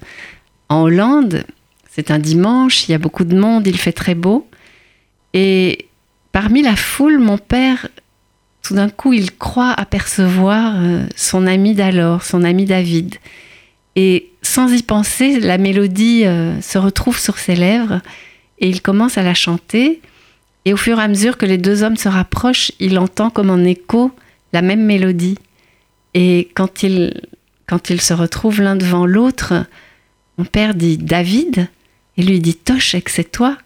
[0.69, 1.45] en Hollande.
[1.91, 4.49] C'est un dimanche, il y a beaucoup de monde, il fait très beau.
[5.33, 5.87] Et
[6.33, 7.89] Parmi la foule, mon père,
[8.63, 13.17] tout d'un coup, il croit apercevoir euh, son ami d'alors, son ami David.
[13.97, 18.01] Et sans y penser, la mélodie euh, se retrouve sur ses lèvres
[18.59, 20.01] et il commence à la chanter.
[20.65, 23.51] Et au fur et à mesure que les deux hommes se rapprochent, il entend comme
[23.51, 24.13] en écho
[24.53, 25.39] la même mélodie.
[26.15, 27.21] Et quand ils,
[27.67, 29.67] quand se retrouvent l'un devant l'autre,
[30.39, 31.69] mon père dit David
[32.17, 33.57] et lui dit Toshek, c'est toi.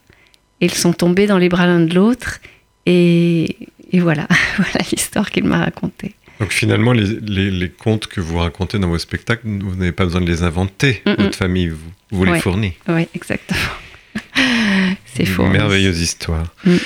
[0.60, 2.40] Et ils sont tombés dans les bras l'un de l'autre
[2.86, 3.56] et,
[3.92, 6.14] voilà, voilà l'histoire qu'il m'a racontée.
[6.40, 10.26] Donc finalement, les, contes que vous racontez dans vos spectacles, vous n'avez pas besoin de
[10.26, 11.02] les inventer.
[11.06, 11.78] Votre famille vous,
[12.10, 12.74] vous les fournit.
[12.88, 13.60] Oui, exactement.
[15.14, 15.46] C'est faux.
[15.46, 16.46] Merveilleuse histoire.
[16.64, 16.76] Mm.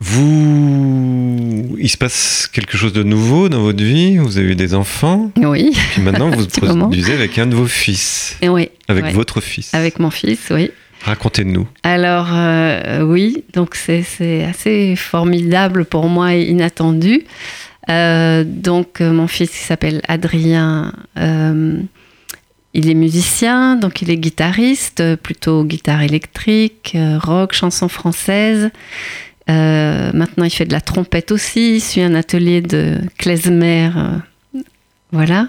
[0.00, 4.18] Vous, il se passe quelque chose de nouveau dans votre vie?
[4.18, 5.32] Vous avez eu des enfants?
[5.36, 5.72] Oui.
[5.92, 8.36] Puis maintenant, vous produisez avec un de vos fils.
[8.42, 8.70] Oui.
[8.86, 9.74] Avec votre fils.
[9.74, 10.70] Avec mon fils, oui.
[11.02, 11.68] Racontez-nous.
[11.84, 17.24] Alors euh, oui, donc c'est assez formidable pour moi et inattendu.
[17.90, 20.92] Euh, donc euh, mon fils qui s'appelle Adrien,
[22.74, 28.70] il est musicien, donc il est guitariste, plutôt guitare électrique, rock, chanson française.
[29.48, 33.90] maintenant il fait de la trompette aussi, il suit un atelier de klezmer.
[35.12, 35.48] voilà.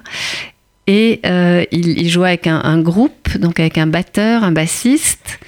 [0.89, 5.39] Et euh, il, jouait avec un, groupe, donc avec un batteur, un bassiste.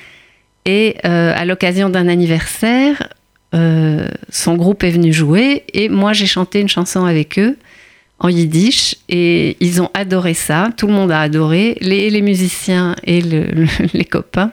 [0.65, 3.09] Et euh, à l'occasion d'un anniversaire,
[3.53, 7.57] euh, son groupe est venu jouer et moi j'ai chanté une chanson avec eux
[8.19, 10.69] en yiddish et ils ont adoré ça.
[10.77, 13.21] Tout le monde a adoré, les, musiciens et
[13.93, 14.51] les copains.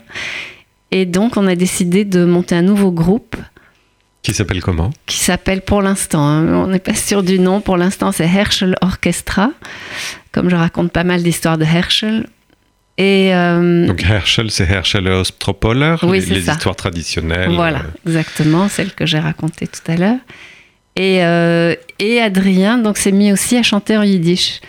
[0.90, 3.36] Et donc on a décidé de monter un nouveau groupe.
[4.22, 4.90] Qui s'appelle comment?
[5.06, 8.74] Qui s'appelle pour l'instant, hein, on n'est pas sûr du nom, pour l'instant c'est Herschel
[8.80, 9.52] Orchestra
[10.32, 12.26] comme je raconte pas mal d'histoires de Herschel.
[12.98, 17.52] Et, euh, Donc Herschel, c'est Herschel Ostropoler, oui, les, les histoires traditionnelles.
[17.54, 20.18] Voilà, exactement, celles que j'ai racontées tout à l'heure.
[20.96, 24.60] Et, euh, et, Adrien donc s'est mis aussi à chanter en yiddish.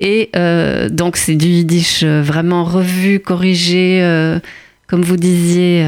[0.00, 4.02] Et euh, donc c'est du yiddish vraiment revu, corrigé,
[4.86, 5.82] comme vous disiez,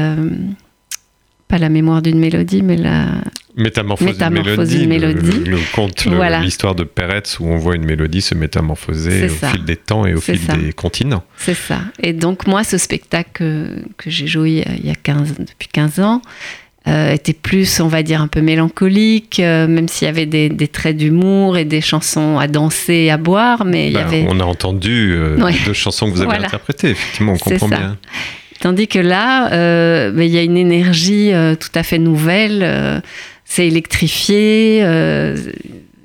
[1.51, 3.07] pas la mémoire d'une mélodie, mais la
[3.57, 5.43] métamorphose, d'une mélodie.
[5.45, 6.07] Le, conte,
[6.41, 10.13] l'histoire de Peretz où on voit une mélodie se métamorphoser au fil des temps et
[10.13, 11.23] au fil des continents.
[11.35, 11.81] C'est ça.
[12.01, 13.43] Et donc moi, ce spectacle
[13.97, 16.21] que, j'ai joué il y a 15, depuis 15 ans,
[16.87, 20.67] euh, était plus, on va dire, un peu mélancolique, euh, même s'il y avait des,
[20.69, 24.25] traits d'humour et des chansons à danser et à boire, mais il y ben, avait...
[24.29, 27.97] On a entendu euh, deux chansons que vous avez interprétées, effectivement, on comprend bien.
[28.61, 32.61] Tandis que là, euh, ben, il y a une énergie euh, tout à fait nouvelle.
[32.61, 33.01] Euh,
[33.43, 34.81] c'est électrifié.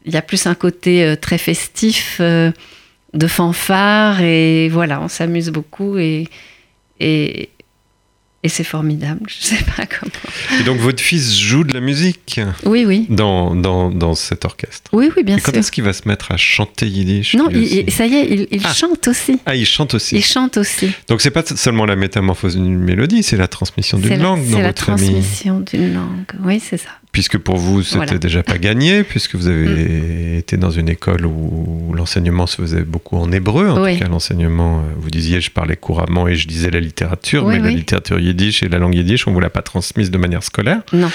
[0.07, 5.97] Il y a plus un côté très festif de fanfare et voilà, on s'amuse beaucoup
[5.99, 6.29] et,
[6.99, 7.51] et,
[8.43, 10.61] Et c'est formidable, je sais pas comment.
[10.61, 13.07] Et donc votre fils joue de la musique Oui, oui.
[13.09, 15.59] Dans, dans, dans cet orchestre Oui, oui, bien Et quand sûr.
[15.61, 18.61] est-ce qu'il va se mettre à chanter yiddish Non, il- ça y est, il, il
[18.64, 18.72] Ah.
[18.72, 19.41] chante aussi.
[19.47, 20.16] Ah, il chante aussi.
[20.16, 20.91] Il chante aussi.
[21.09, 24.57] Donc c'est pas seulement la métamorphose d'une mélodie, c'est la transmission d'une la, langue dans
[24.59, 26.24] c'est la votre transmission d'une langue.
[26.45, 26.91] Oui, c'est ça.
[27.17, 28.12] Puisque pour vous, c'était Voilà.
[28.17, 28.19] Mm.
[28.19, 33.17] déjà pas gagné, puisque vous avez été dans une école où l'enseignement se faisait beaucoup
[33.17, 33.71] en hébreu.
[33.71, 33.95] En Oui.
[33.95, 37.55] tout cas, l'enseignement, euh, vous disiez, je parlais couramment et je disais la littérature, Oui,
[37.59, 40.43] mais la littérature yiddish et la langue yiddish, on vous l'a pas transmise de manière
[40.43, 40.83] scolaire.
[40.93, 41.11] Non.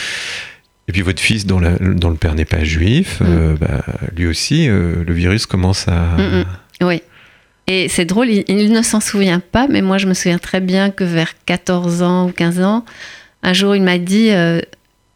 [0.87, 3.83] Et puis votre fils, dont, la- dont le père n'est pas juif, euh, bah,
[4.17, 6.17] lui aussi, euh, le virus commence à...
[6.17, 6.45] Mm, mm.
[6.87, 7.03] Oui.
[7.67, 10.61] Et c'est drôle, il, il ne s'en souvient pas, mais moi je me souviens très
[10.61, 12.85] bien que vers 14 ans ou 15 ans,
[13.43, 14.61] un jour il m'a dit, euh,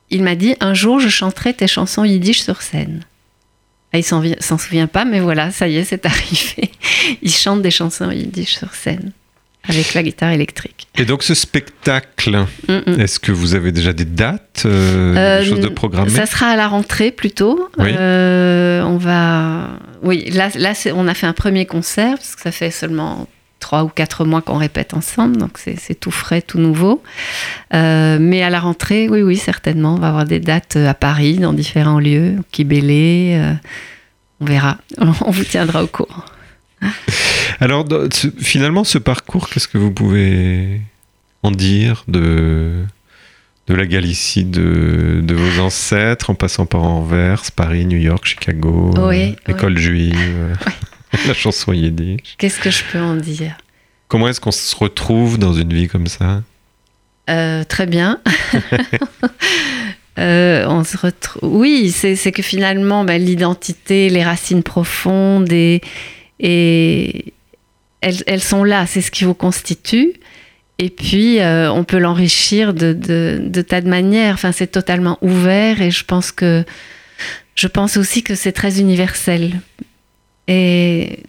[0.09, 3.03] il m'a dit, un jour je chanterai tes chansons yiddish sur scène.
[3.93, 6.71] Ah, il s'en vi- s'en souvient pas, mais voilà, ça y est, c'est arrivé.
[7.21, 9.11] Il chante des chansons yiddish sur scène
[9.67, 10.87] avec la guitare électrique.
[10.95, 12.99] Et donc ce spectacle, Mm, mm.
[13.01, 16.47] est-ce que vous avez déjà des dates, euh, Euh, des choses de programmées Ça sera
[16.47, 17.67] à la rentrée plutôt.
[17.79, 17.89] Oui.
[17.97, 19.79] Euh, on va.
[20.03, 23.27] Oui, là, là on a fait un premier concert parce que ça fait seulement
[23.65, 27.01] trois ou quatre mois qu'on répète ensemble, donc c'est tout frais, tout nouveau.
[27.73, 31.39] Euh, mais à la rentrée, oui, oui, certainement, on va avoir des dates à Paris,
[31.39, 33.33] dans différents lieux, au Kibélé.
[33.39, 33.53] euh,
[34.39, 36.23] on verra, on vous tiendra au courant.
[37.59, 37.87] Alors,
[38.37, 40.81] finalement, ce parcours, qu'est-ce que vous pouvez
[41.41, 42.83] en dire de,
[43.65, 48.93] de la Galicie, de, de vos ancêtres, en passant par Anvers, Paris, New York, Chicago,
[48.95, 50.53] Oui, euh, l'école juive, euh,
[51.27, 53.57] la chanson yiddish Qu'est-ce que je peux en dire?
[54.07, 56.43] Comment est-ce qu'on se retrouve dans une vie comme ça?
[57.29, 58.19] Euh, très bien.
[60.17, 61.41] Euh, on se retrouve.
[61.43, 65.81] Oui, c'est que finalement, ben, l'identité, les racines profondes et,
[66.39, 67.33] et
[67.99, 68.85] elles, elles sont là.
[68.85, 70.13] C'est ce qui vous constitue.
[70.77, 74.35] Et puis, euh, on peut l'enrichir de, de, de tas de manières.
[74.35, 76.63] Enfin, c'est totalement ouvert et je pense que
[77.55, 79.59] je pense aussi que c'est très universel.
[80.47, 81.19] Et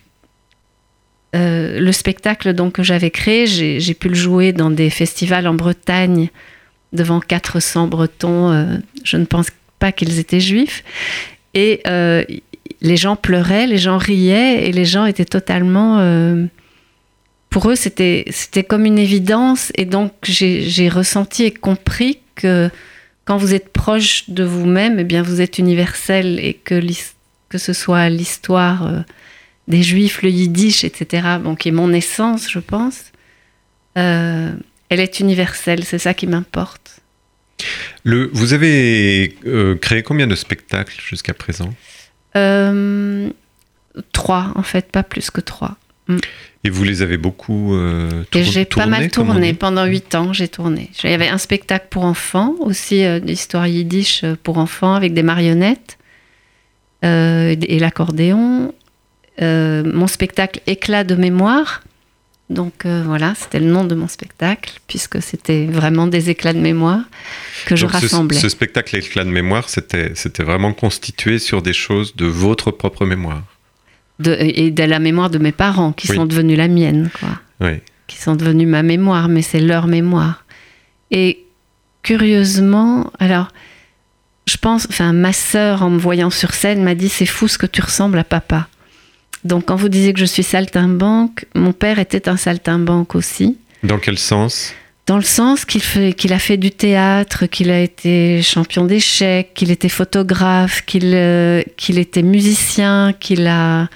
[1.34, 5.54] euh, le spectacle donc que j'avais créé, j'ai pu le jouer dans des festivals en
[5.54, 6.28] Bretagne
[6.92, 8.50] devant 400 Bretons.
[8.52, 9.48] euh, je ne pense
[9.78, 10.82] pas qu'ils étaient juifs.
[11.54, 12.24] Et euh,
[12.80, 15.98] les gens pleuraient, les gens riaient et les gens étaient totalement...
[17.50, 18.24] pour eux, c'était
[18.68, 19.72] comme une évidence.
[19.76, 22.70] Et donc, j'ai ressenti et compris que
[23.24, 27.14] quand vous êtes proche de vous-même, eh bien, vous êtes universel et que, l'his-
[27.56, 29.00] que ce soit l'histoire euh,
[29.66, 33.12] des Juifs, le Yiddish, etc., bon, qui est mon essence, je pense,
[33.96, 34.52] euh,
[34.90, 35.84] elle est universelle.
[35.84, 37.00] C'est ça qui m'importe.
[38.04, 41.72] Le, Vous avez euh, créé combien de spectacles jusqu'à présent?
[42.36, 43.30] Euh,
[44.12, 45.76] trois, en fait, pas plus que trois.
[46.62, 49.54] Et vous les avez beaucoup euh, Et j'ai pas mal tourné.
[49.54, 50.90] Pendant huit ans, j'ai tourné.
[51.02, 55.96] Il y avait un spectacle pour enfants, aussi d'histoire yiddish pour enfants avec des marionnettes
[57.06, 58.72] et l'accordéon.
[59.42, 61.82] Euh, mon spectacle Éclat de mémoire.
[62.48, 66.60] Donc euh, voilà, c'était le nom de mon spectacle, puisque c'était vraiment des éclats de
[66.60, 67.00] mémoire
[67.66, 68.38] que je Donc rassemblais.
[68.38, 73.04] Ce, spectacle Éclat de mémoire, c'était c'était vraiment constitué sur des choses de votre propre
[73.04, 73.42] mémoire.
[74.20, 76.16] De- et de la mémoire de mes parents, qui Oui.
[76.16, 77.28] sont devenus la mienne, quoi.
[77.60, 77.78] Oui.
[78.06, 80.44] qui sont devenus ma mémoire, mais c'est leur mémoire.
[81.10, 81.44] Et
[82.04, 83.48] curieusement, alors,
[84.48, 87.58] je pense, enfin, ma sœur, en me voyant sur scène, m'a dit C'est fou ce
[87.58, 88.68] que tu ressembles à papa.
[89.44, 93.98] Donc, quand vous disiez que je suis saltimbanque, mon père était un saltimbanque aussi, Dans
[93.98, 94.72] quel sens?
[95.06, 99.88] Dans le sens qu'il a fait du théâtre, qu'il a été champion d'échecs, qu'il était
[99.88, 103.88] photographe, qu'il euh, était musicien, qu'il a,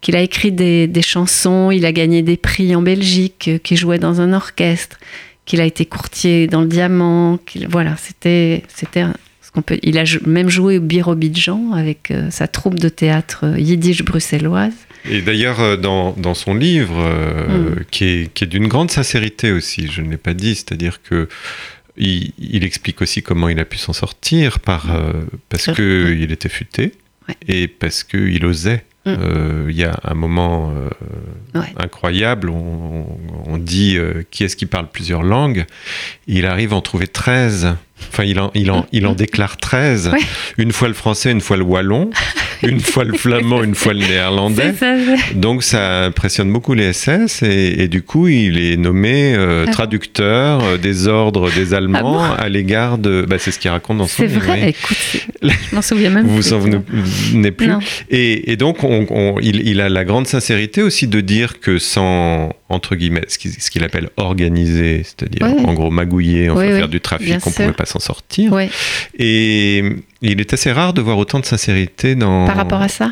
[0.00, 3.76] qu'il a écrit des, des chansons, il a gagné des prix en Belgique, euh, qu'il
[3.76, 4.98] jouait dans un orchestre,
[5.44, 7.38] qu'il a été courtier dans le diamant.
[7.46, 9.04] qu'il- Voilà, c'était c'était
[9.62, 9.78] peut.
[9.82, 14.72] Il a même joué au Birobidjan avec euh, sa troupe de théâtre euh, yiddish bruxelloise.
[15.08, 17.84] Et d'ailleurs, euh, dans, dans son livre, euh, Mm.
[17.90, 21.28] qui est, qui est d'une grande sincérité aussi, je ne l'ai pas dit, c'est-à-dire que
[21.96, 25.12] il, il explique aussi comment il a pu s'en sortir par, euh,
[25.48, 26.18] parce Euh, que ouais.
[26.20, 26.92] il était futé
[27.28, 27.34] Ouais.
[27.48, 28.84] et parce qu'il osait.
[29.06, 29.08] Mm.
[29.18, 31.72] Euh, Il y a un moment euh, Ouais.
[31.78, 33.06] incroyable, on,
[33.46, 33.96] on dit
[34.32, 35.64] qui est-ce qui parle plusieurs langues,
[36.26, 37.76] il arrive à en trouver 13.
[38.12, 40.10] Enfin, il en, il en, il en déclare 13.
[40.12, 40.18] Ouais.
[40.58, 42.10] Une fois le français, une fois le wallon.
[42.62, 44.74] une fois le flamand, une fois le néerlandais.
[45.34, 50.64] Donc ça impressionne beaucoup les SS et, du coup il est nommé euh, ah traducteur
[50.64, 53.24] euh, des ordres des Allemands ah à l'égard de.
[53.28, 54.40] Bah, c'est ce qu'il raconte dans son livre.
[54.40, 54.96] C'est vrai, écoute,
[55.42, 56.26] je m'en souviens même.
[56.26, 57.70] Vous vous en souvenez plus.
[58.10, 58.78] Et, donc
[59.42, 64.08] il, a la grande sincérité aussi de dire que sans entre guillemets ce qu'il appelle
[64.16, 68.52] organiser, c'est-à-dire en gros magouiller, enfin faire du trafic, on ne pouvait pas s'en sortir.
[69.18, 69.82] Et
[70.22, 72.46] il est assez rare de voir autant de sincérité dans.
[72.46, 73.10] Par rapport à ça?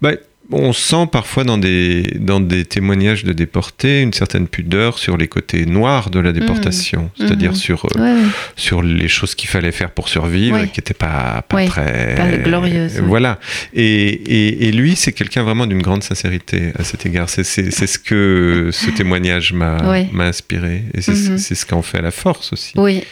[0.00, 0.12] Bah,
[0.50, 5.26] on sent parfois dans des, dans des témoignages de déportés une certaine pudeur sur les
[5.26, 6.34] côtés noirs de la mmh.
[6.34, 7.56] déportation, c'est-à-dire mmh.
[7.56, 8.22] sur, euh,
[8.56, 12.14] sur les choses qu'il fallait faire pour survivre, qui n'étaient pas, pas très...
[12.16, 13.00] Pas glorieuses.
[13.00, 13.38] Voilà.
[13.72, 17.28] Et, et, lui, c'est quelqu'un vraiment d'une grande sincérité à cet égard.
[17.28, 19.78] C'est ce que ce témoignage m'a
[20.20, 20.82] inspiré.
[20.94, 21.38] Et mmh.
[21.38, 22.74] c'est ce qu'en fait la force aussi.
[22.76, 23.02] Oui.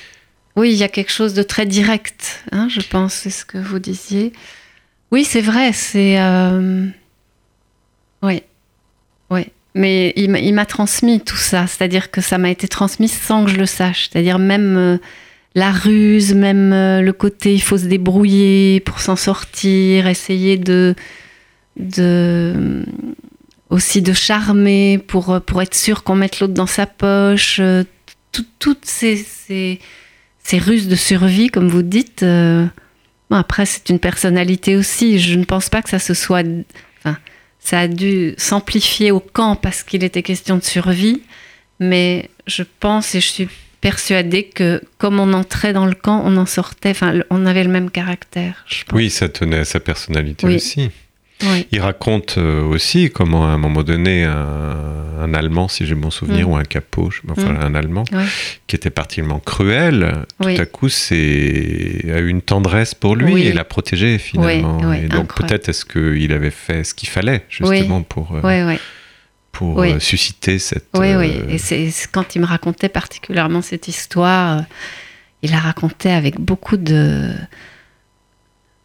[0.57, 3.59] Oui, il y a quelque chose de très direct, hein, je pense, c'est ce que
[3.59, 4.33] vous disiez.
[5.11, 6.21] Oui, c'est vrai, c'est...
[6.21, 6.87] Euh,
[8.23, 8.43] oui,
[9.31, 9.47] oui.
[9.75, 13.57] Mais il m'a transmis tout ça, c'est-à-dire que ça m'a été transmis sans que je
[13.57, 14.11] le sache.
[14.11, 14.99] C'est-à-dire même euh,
[15.55, 20.95] la ruse, même euh, le côté il faut se débrouiller pour s'en sortir, essayer de,
[21.79, 22.85] de
[23.71, 27.59] aussi de charmer pour, pour être sûr qu'on mette l'autre dans sa poche.
[28.31, 29.81] toutes ces ces
[30.59, 32.23] ruses de survie, comme vous dites.
[32.23, 32.67] Euh,
[33.31, 35.19] après, c'est une personnalité aussi.
[35.19, 36.45] Je ne pense pas que ça se soit.
[36.99, 37.17] Enfin,
[37.59, 41.23] ça a dû s'amplifier au camp parce qu'il était question de survie.
[41.81, 43.49] Mais je pense et je suis
[43.81, 46.91] persuadée que comme on entrait dans le camp, on en sortait.
[46.91, 48.65] Enfin, on avait le même caractère.
[48.93, 50.91] Oui, ça tenait à sa personnalité aussi.
[51.71, 56.49] Il raconte euh, aussi comment à un moment donné, un, Allemand, si j'ai bon souvenir,
[56.49, 56.51] mm.
[56.51, 57.61] ou un capot, enfin mm.
[57.61, 58.05] un Allemand,
[58.67, 63.53] qui était particulièrement cruel, tout à coup c'est a eu une tendresse pour lui et
[63.53, 64.93] l'a protégé finalement.
[64.93, 68.35] et donc peut-être est-ce qu'il avait fait ce qu'il fallait justement pour...
[68.35, 68.77] Euh,
[69.53, 70.87] pour euh, susciter cette...
[70.95, 71.43] Oui, oui.
[71.51, 74.65] Et c'est quand il me racontait particulièrement cette histoire,
[75.43, 77.31] il la racontait avec beaucoup de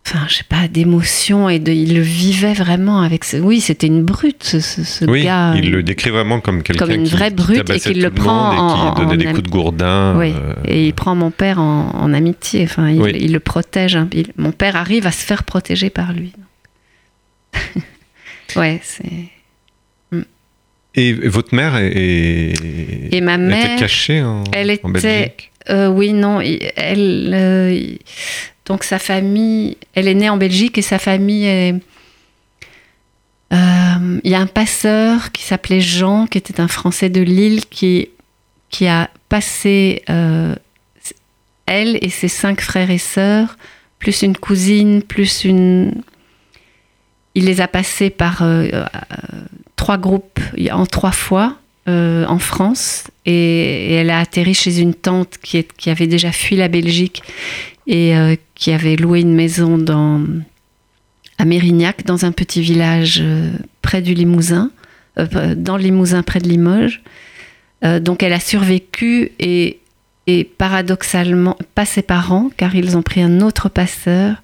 [0.08, 3.26] enfin, je sais pas, d'émotion et de, il le vivait vraiment avec.
[3.26, 5.54] Ce, oui, c'était une brute, ce, ce oui, gars.
[5.56, 8.52] Il le décrit vraiment comme quelqu'un comme une qui, vraie brute et qui le prend
[8.56, 10.18] en, qui donnait des coups de gourdin.
[10.18, 12.64] Oui, euh, et il prend mon père en, amitié.
[12.64, 13.98] Enfin, il, il, le protège.
[14.38, 16.32] mon père arrive à se faire protéger par lui.
[18.56, 19.30] ouais, c'est.
[20.12, 20.24] Hmm.
[20.96, 22.54] Et votre mère est,
[23.12, 25.52] et ma mère, était cachée en, elle était, Belgique?
[25.70, 26.40] Euh, Oui, non.
[26.42, 27.96] Elle, euh,
[28.66, 31.76] donc sa famille, elle est née en Belgique et sa famille est...
[33.54, 37.66] Euh, il y a un passeur qui s'appelait Jean, qui était un Français de Lille,
[37.68, 38.10] qui,
[38.70, 40.04] qui a passé
[41.66, 43.58] elle et ses cinq frères et sœurs,
[44.00, 46.02] plus une cousine, plus une...
[47.36, 48.44] Il les a passés par
[49.78, 50.40] trois groupes
[50.72, 51.58] en trois fois
[51.88, 57.22] en France et, elle a atterri chez une tante qui, avait déjà fui la Belgique
[57.86, 60.24] et euh, qui avait loué une maison dans,
[61.38, 64.72] à Mérignac, dans un petit village euh, près du Limousin,
[65.20, 67.02] euh, dans le Limousin près de Limoges.
[68.02, 69.80] donc elle a survécu et,
[70.26, 74.42] et paradoxalement, pas ses parents, car ils ont pris un autre passeur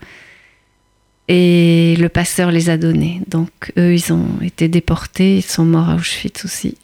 [1.30, 3.22] et le passeur les a donnés.
[3.28, 6.78] Donc eux, ils ont été déportés, ils sont morts à Auschwitz aussi.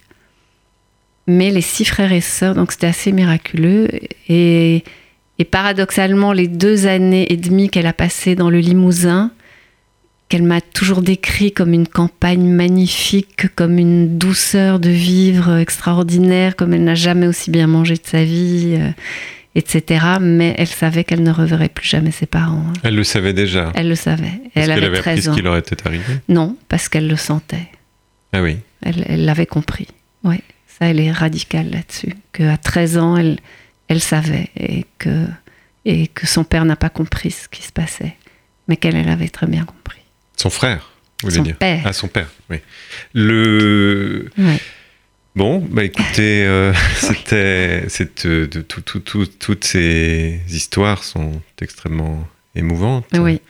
[1.29, 3.87] Mais les six frères et sœurs, donc c'était assez miraculeux.
[4.27, 4.83] Et
[5.39, 9.31] et paradoxalement, les deux années et demie qu'elle a passées dans le Limousin,
[10.27, 16.73] qu'elle m'a toujours décrit comme une campagne magnifique, comme une douceur de vivre extraordinaire, comme
[16.73, 18.89] elle n'a jamais aussi bien mangé de sa vie, euh,
[19.55, 20.17] etc.
[20.19, 22.65] Mais elle savait qu'elle ne reverrait plus jamais ses parents.
[22.67, 22.73] Hein.
[22.83, 23.71] Elle le savait déjà.
[23.75, 24.41] Elle le savait.
[24.55, 27.69] Est-ce qu'elle avait appris ce qui leur était arrivé Non, parce qu'elle le sentait.
[28.33, 28.57] Ah oui.
[28.81, 29.87] Elle l'avait compris.
[30.25, 30.41] Oui,
[30.79, 32.13] ça, elle est radicale là-dessus.
[32.33, 33.39] Qu'à 13 ans, elle,
[33.87, 35.25] elle savait et que,
[35.85, 38.15] et que son père n'a pas compris ce qui se passait,
[38.67, 39.99] mais qu'elle elle avait très bien compris.
[40.37, 41.81] Son frère, vous voulez son dire père.
[41.85, 42.57] Ah, son père, oui.
[43.13, 44.29] Le...
[45.35, 47.85] Bon, bah écoutez, euh, c'était,
[48.25, 53.05] euh, de, tout, tout, tout, toutes ces histoires sont extrêmement émouvantes.
[53.13, 53.41] Oui.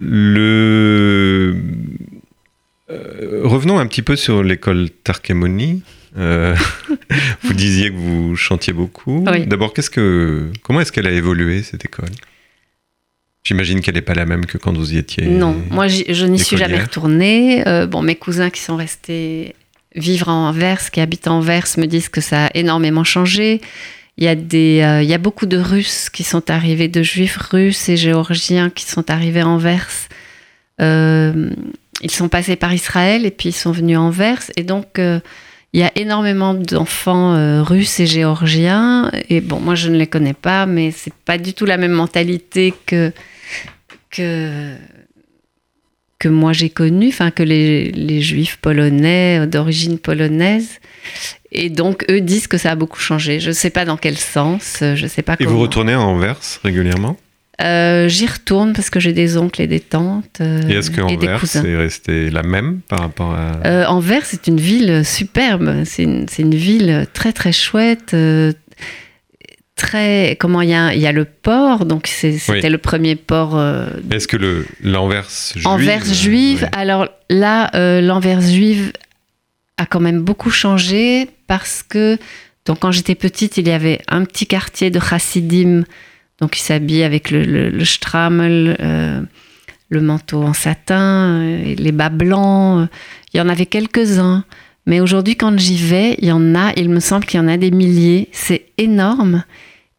[0.00, 1.56] Le...
[2.90, 5.82] Euh, revenons un petit peu sur l'école Tarkemoni.
[6.16, 6.54] Euh,
[7.42, 9.24] vous disiez que vous chantiez beaucoup.
[9.46, 12.10] D'abord, qu'est-ce que, comment est-ce qu'elle a évolué cette école?
[13.44, 15.26] J'imagine qu'elle n'est pas la même que quand vous y étiez.
[15.26, 17.66] Non, moi je n'y suis jamais retournée.
[17.68, 19.54] Euh, bon, mes cousins qui sont restés
[19.94, 23.60] vivre en Anvers, qui habitent en Anvers, me disent que ça a énormément changé.
[24.16, 27.02] Il y, a des, euh, il y a beaucoup de Russes qui sont arrivés, de
[27.02, 30.08] Juifs russes et Géorgiens qui sont arrivés en Anvers
[32.02, 34.42] ils sont passés par Israël et puis ils sont venus en Anvers.
[34.56, 34.98] Et donc,
[35.74, 39.10] il y a énormément d'enfants russes et géorgiens.
[39.28, 41.90] Et bon, moi, je ne les connais pas, mais c'est pas du tout la même
[41.90, 43.12] mentalité que,
[44.10, 44.76] que,
[46.20, 50.80] que moi j'ai connu, enfin que les, les, juifs polonais d'origine polonaise.
[51.52, 53.40] Et donc eux disent que ça a beaucoup changé.
[53.40, 55.36] Je ne sais pas dans quel sens, je ne sais pas.
[55.40, 57.16] Et vous retournez à Anvers régulièrement?
[57.62, 60.38] Euh, J'y retourne parce que j'ai des oncles et des tantes.
[60.40, 63.60] Euh, et est-ce que Anvers est resté la même par rapport à...
[63.64, 65.84] Euh, Anvers, c'est une ville superbe.
[65.84, 68.52] C'est une, une, ville très très chouette, euh,
[69.76, 73.88] très comment il y a, y a le port donc c'était le premier port euh,
[74.12, 78.92] est-ce que le l'Anvers juive Anvers juive alors là l'Anvers juive
[79.76, 82.18] a quand même beaucoup changé parce que
[82.66, 85.82] donc quand j'étais petite il y avait un petit quartier de chassidim
[86.40, 89.20] donc ils s'habillent avec le, le, le strammel euh,
[89.88, 92.88] le manteau en satin les bas blancs
[93.32, 94.44] il y en avait quelques-uns
[94.86, 97.48] mais aujourd'hui, quand j'y vais, il y en a, il me semble qu'il y en
[97.48, 98.28] a des milliers.
[98.32, 99.44] C'est énorme.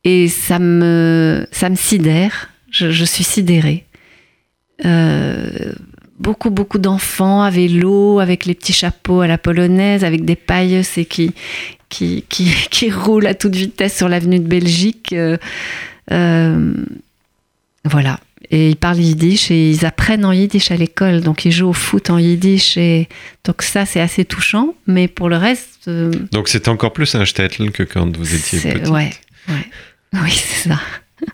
[0.04, 2.50] Et ça me, ça me sidère.
[2.70, 3.86] Je, suis sidérée.
[4.84, 5.74] Euh,
[6.20, 10.82] beaucoup, beaucoup d'enfants à vélo, avec les petits chapeaux à la polonaise, avec des pailles
[10.98, 11.32] et qui,
[11.90, 15.16] qui, qui, qui roulent à toute vitesse sur l'avenue de Belgique.
[16.12, 16.74] Euh,
[17.84, 18.20] voilà.
[18.51, 21.22] Et ils parlent yiddish et ils apprennent en yiddish à l'école.
[21.22, 22.78] Donc ils jouent au foot en yiddish.
[22.78, 23.08] Et...
[23.43, 24.76] Donc ça, c'est assez touchant.
[24.88, 25.88] Mais pour le reste.
[25.88, 26.12] Euh...
[26.32, 28.88] Donc c'est encore plus un shtetl que quand vous étiez petite.
[28.89, 29.12] Ouais,
[29.49, 29.70] ouais.
[30.24, 30.80] Oui, c'est ça.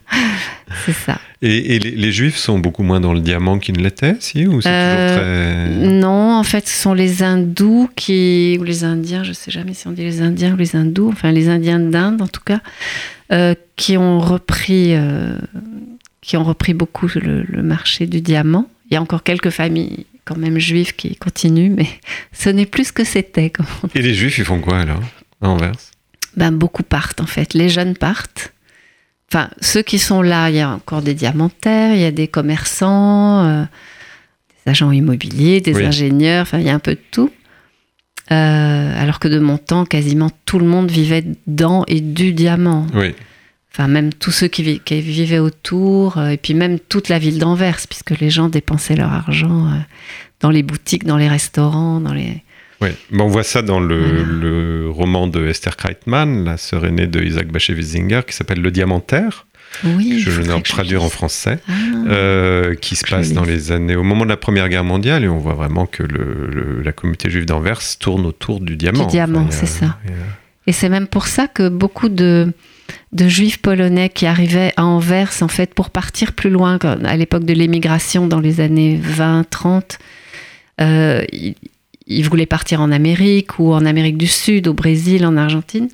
[0.86, 1.20] c'est ça.
[1.44, 4.46] Et, et les, les, Juifs sont beaucoup moins dans le diamant qu'ils ne l'étaient, si
[4.46, 5.88] ou euh, très...
[5.88, 9.74] Non, en fait, ce sont les hindous qui ou les Indiens, je ne sais jamais
[9.74, 12.60] si on dit les Indiens ou les hindous, enfin les Indiens d'Inde en tout cas,
[13.32, 15.36] euh, qui ont repris, euh,
[16.22, 18.70] qui ont repris beaucoup le, le, marché du diamant.
[18.90, 21.88] Il y a encore quelques familles quand même juives qui continuent, mais
[22.34, 23.52] ce n'est plus ce que c'était.
[23.96, 25.02] Et les Juifs, ils font quoi alors
[25.42, 25.74] à Anvers
[26.38, 27.54] ben, beaucoup partent en fait.
[27.54, 28.51] Les jeunes partent.
[29.34, 32.28] Enfin, ceux qui sont là, il y a encore des diamantaires, il y a des
[32.28, 33.64] commerçants, euh,
[34.66, 35.86] des agents immobiliers, des oui.
[35.86, 37.32] ingénieurs, enfin, il y a un peu de tout.
[38.34, 42.88] Euh, alors que de mon temps, quasiment tout le monde vivait dans et du diamant.
[42.94, 43.16] Oui.
[43.72, 47.18] Enfin, même tous ceux qui, vi qui, vivaient autour, euh, et puis même toute la
[47.18, 49.70] ville d'Anvers, puisque les gens dépensaient leur argent
[50.42, 52.44] dans les boutiques, dans les restaurants, dans les...
[52.82, 54.24] Oui, on voit ça dans le, voilà.
[54.24, 59.46] le, roman de Esther Kreitmann, la sœur aînée de Isaac Bashevis-Singer, qui s'appelle Le Diamantaire.
[59.86, 61.72] Oui, je vais le traduire en français, ah,
[62.08, 65.30] euh, qui se passe dans les années, au moment de la Première Guerre mondiale, et
[65.30, 69.06] on voit vraiment que le, le, la communauté juive d'Anvers tourne autour du diamant.
[69.06, 69.98] Du diamant, enfin, c'est ça.
[70.68, 72.52] Et c'est même pour ça que beaucoup de,
[73.14, 77.46] de juifs polonais qui arrivaient à Anvers, en fait, pour partir plus loin, à l'époque
[77.46, 79.98] de l'émigration dans les années 20-30,
[80.82, 81.24] euh,
[82.12, 85.90] ils voulaient partir en Amérique ou en Amérique du Sud, au Brésil, en Argentine.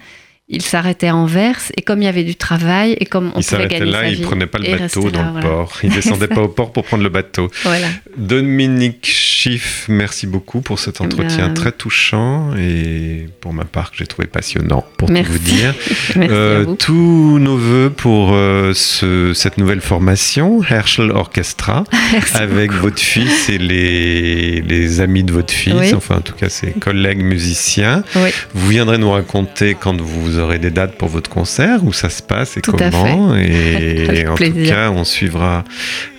[0.50, 3.45] Ils s'arrêtaient à Anvers et comme il y avait du travail et comme on il
[3.45, 5.48] pouvait gagner là, sa il vie, prenait pas le bateau dans là, le voilà.
[5.50, 5.74] port.
[5.84, 7.52] Il descendait pas au port pour prendre le bateau.
[7.64, 7.88] Voilà.
[8.16, 11.54] Dominique Schiff, merci beaucoup pour cet entretien ben...
[11.54, 15.28] très touchant et pour ma part que j'ai trouvé passionnant pour merci.
[15.28, 15.76] tout vous dire.
[16.16, 21.84] merci euh, tous nos voeux pour euh, ce, cette nouvelle formation, Herschel Orchestra,
[22.36, 22.84] avec beaucoup.
[22.84, 25.93] votre fils et les, les amis de votre fils, oui.
[25.93, 28.04] enfin en tout cas ses collègues musiciens.
[28.16, 28.30] Oui.
[28.54, 32.21] Vous viendrez nous raconter quand vous aurez des dates pour votre concert, où ça se
[32.21, 33.35] passe et tout comment.
[33.35, 34.63] Et en plaisir.
[34.63, 35.63] tout cas, on suivra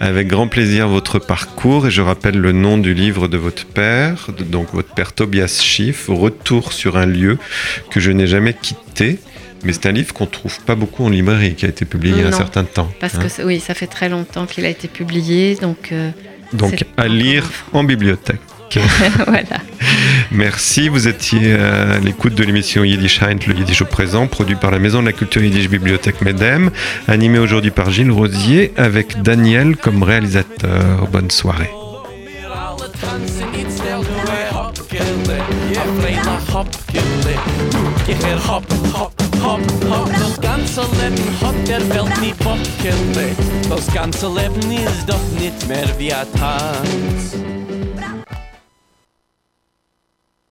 [0.01, 1.87] avec grand plaisir votre parcours.
[1.87, 6.07] Et je rappelle le nom du livre de votre père, donc votre père Tobias Schiff,
[6.09, 7.39] Retour sur un lieu
[7.91, 9.19] que je n'ai jamais quitté.
[9.65, 12.21] Mais c'est un livre qu'on trouve pas beaucoup en librairie, qui a été publié il
[12.21, 12.91] y a un certain temps.
[13.01, 13.27] Parce hein.
[13.37, 15.91] que oui, ça fait très longtemps qu'il a été publié, donc.
[15.93, 16.11] Euh,
[16.53, 18.41] donc à lire en bibliothèque.
[19.27, 19.61] voilà.
[20.31, 24.71] Merci, vous étiez à l'écoute de l'émission Yiddish Heint, le Yiddish au présent, produit par
[24.71, 26.71] la Maison de la Culture Yiddish Bibliothèque Medem,
[27.07, 31.09] animé aujourd'hui par Gilles Rosier, avec Daniel comme réalisateur.
[31.11, 31.71] Bonne soirée.
[40.19, 43.37] Das ganze Leben hat der Welt nie Popkille.
[43.69, 47.37] Das ganze Leben ist doch nicht mehr wie ein Tanz.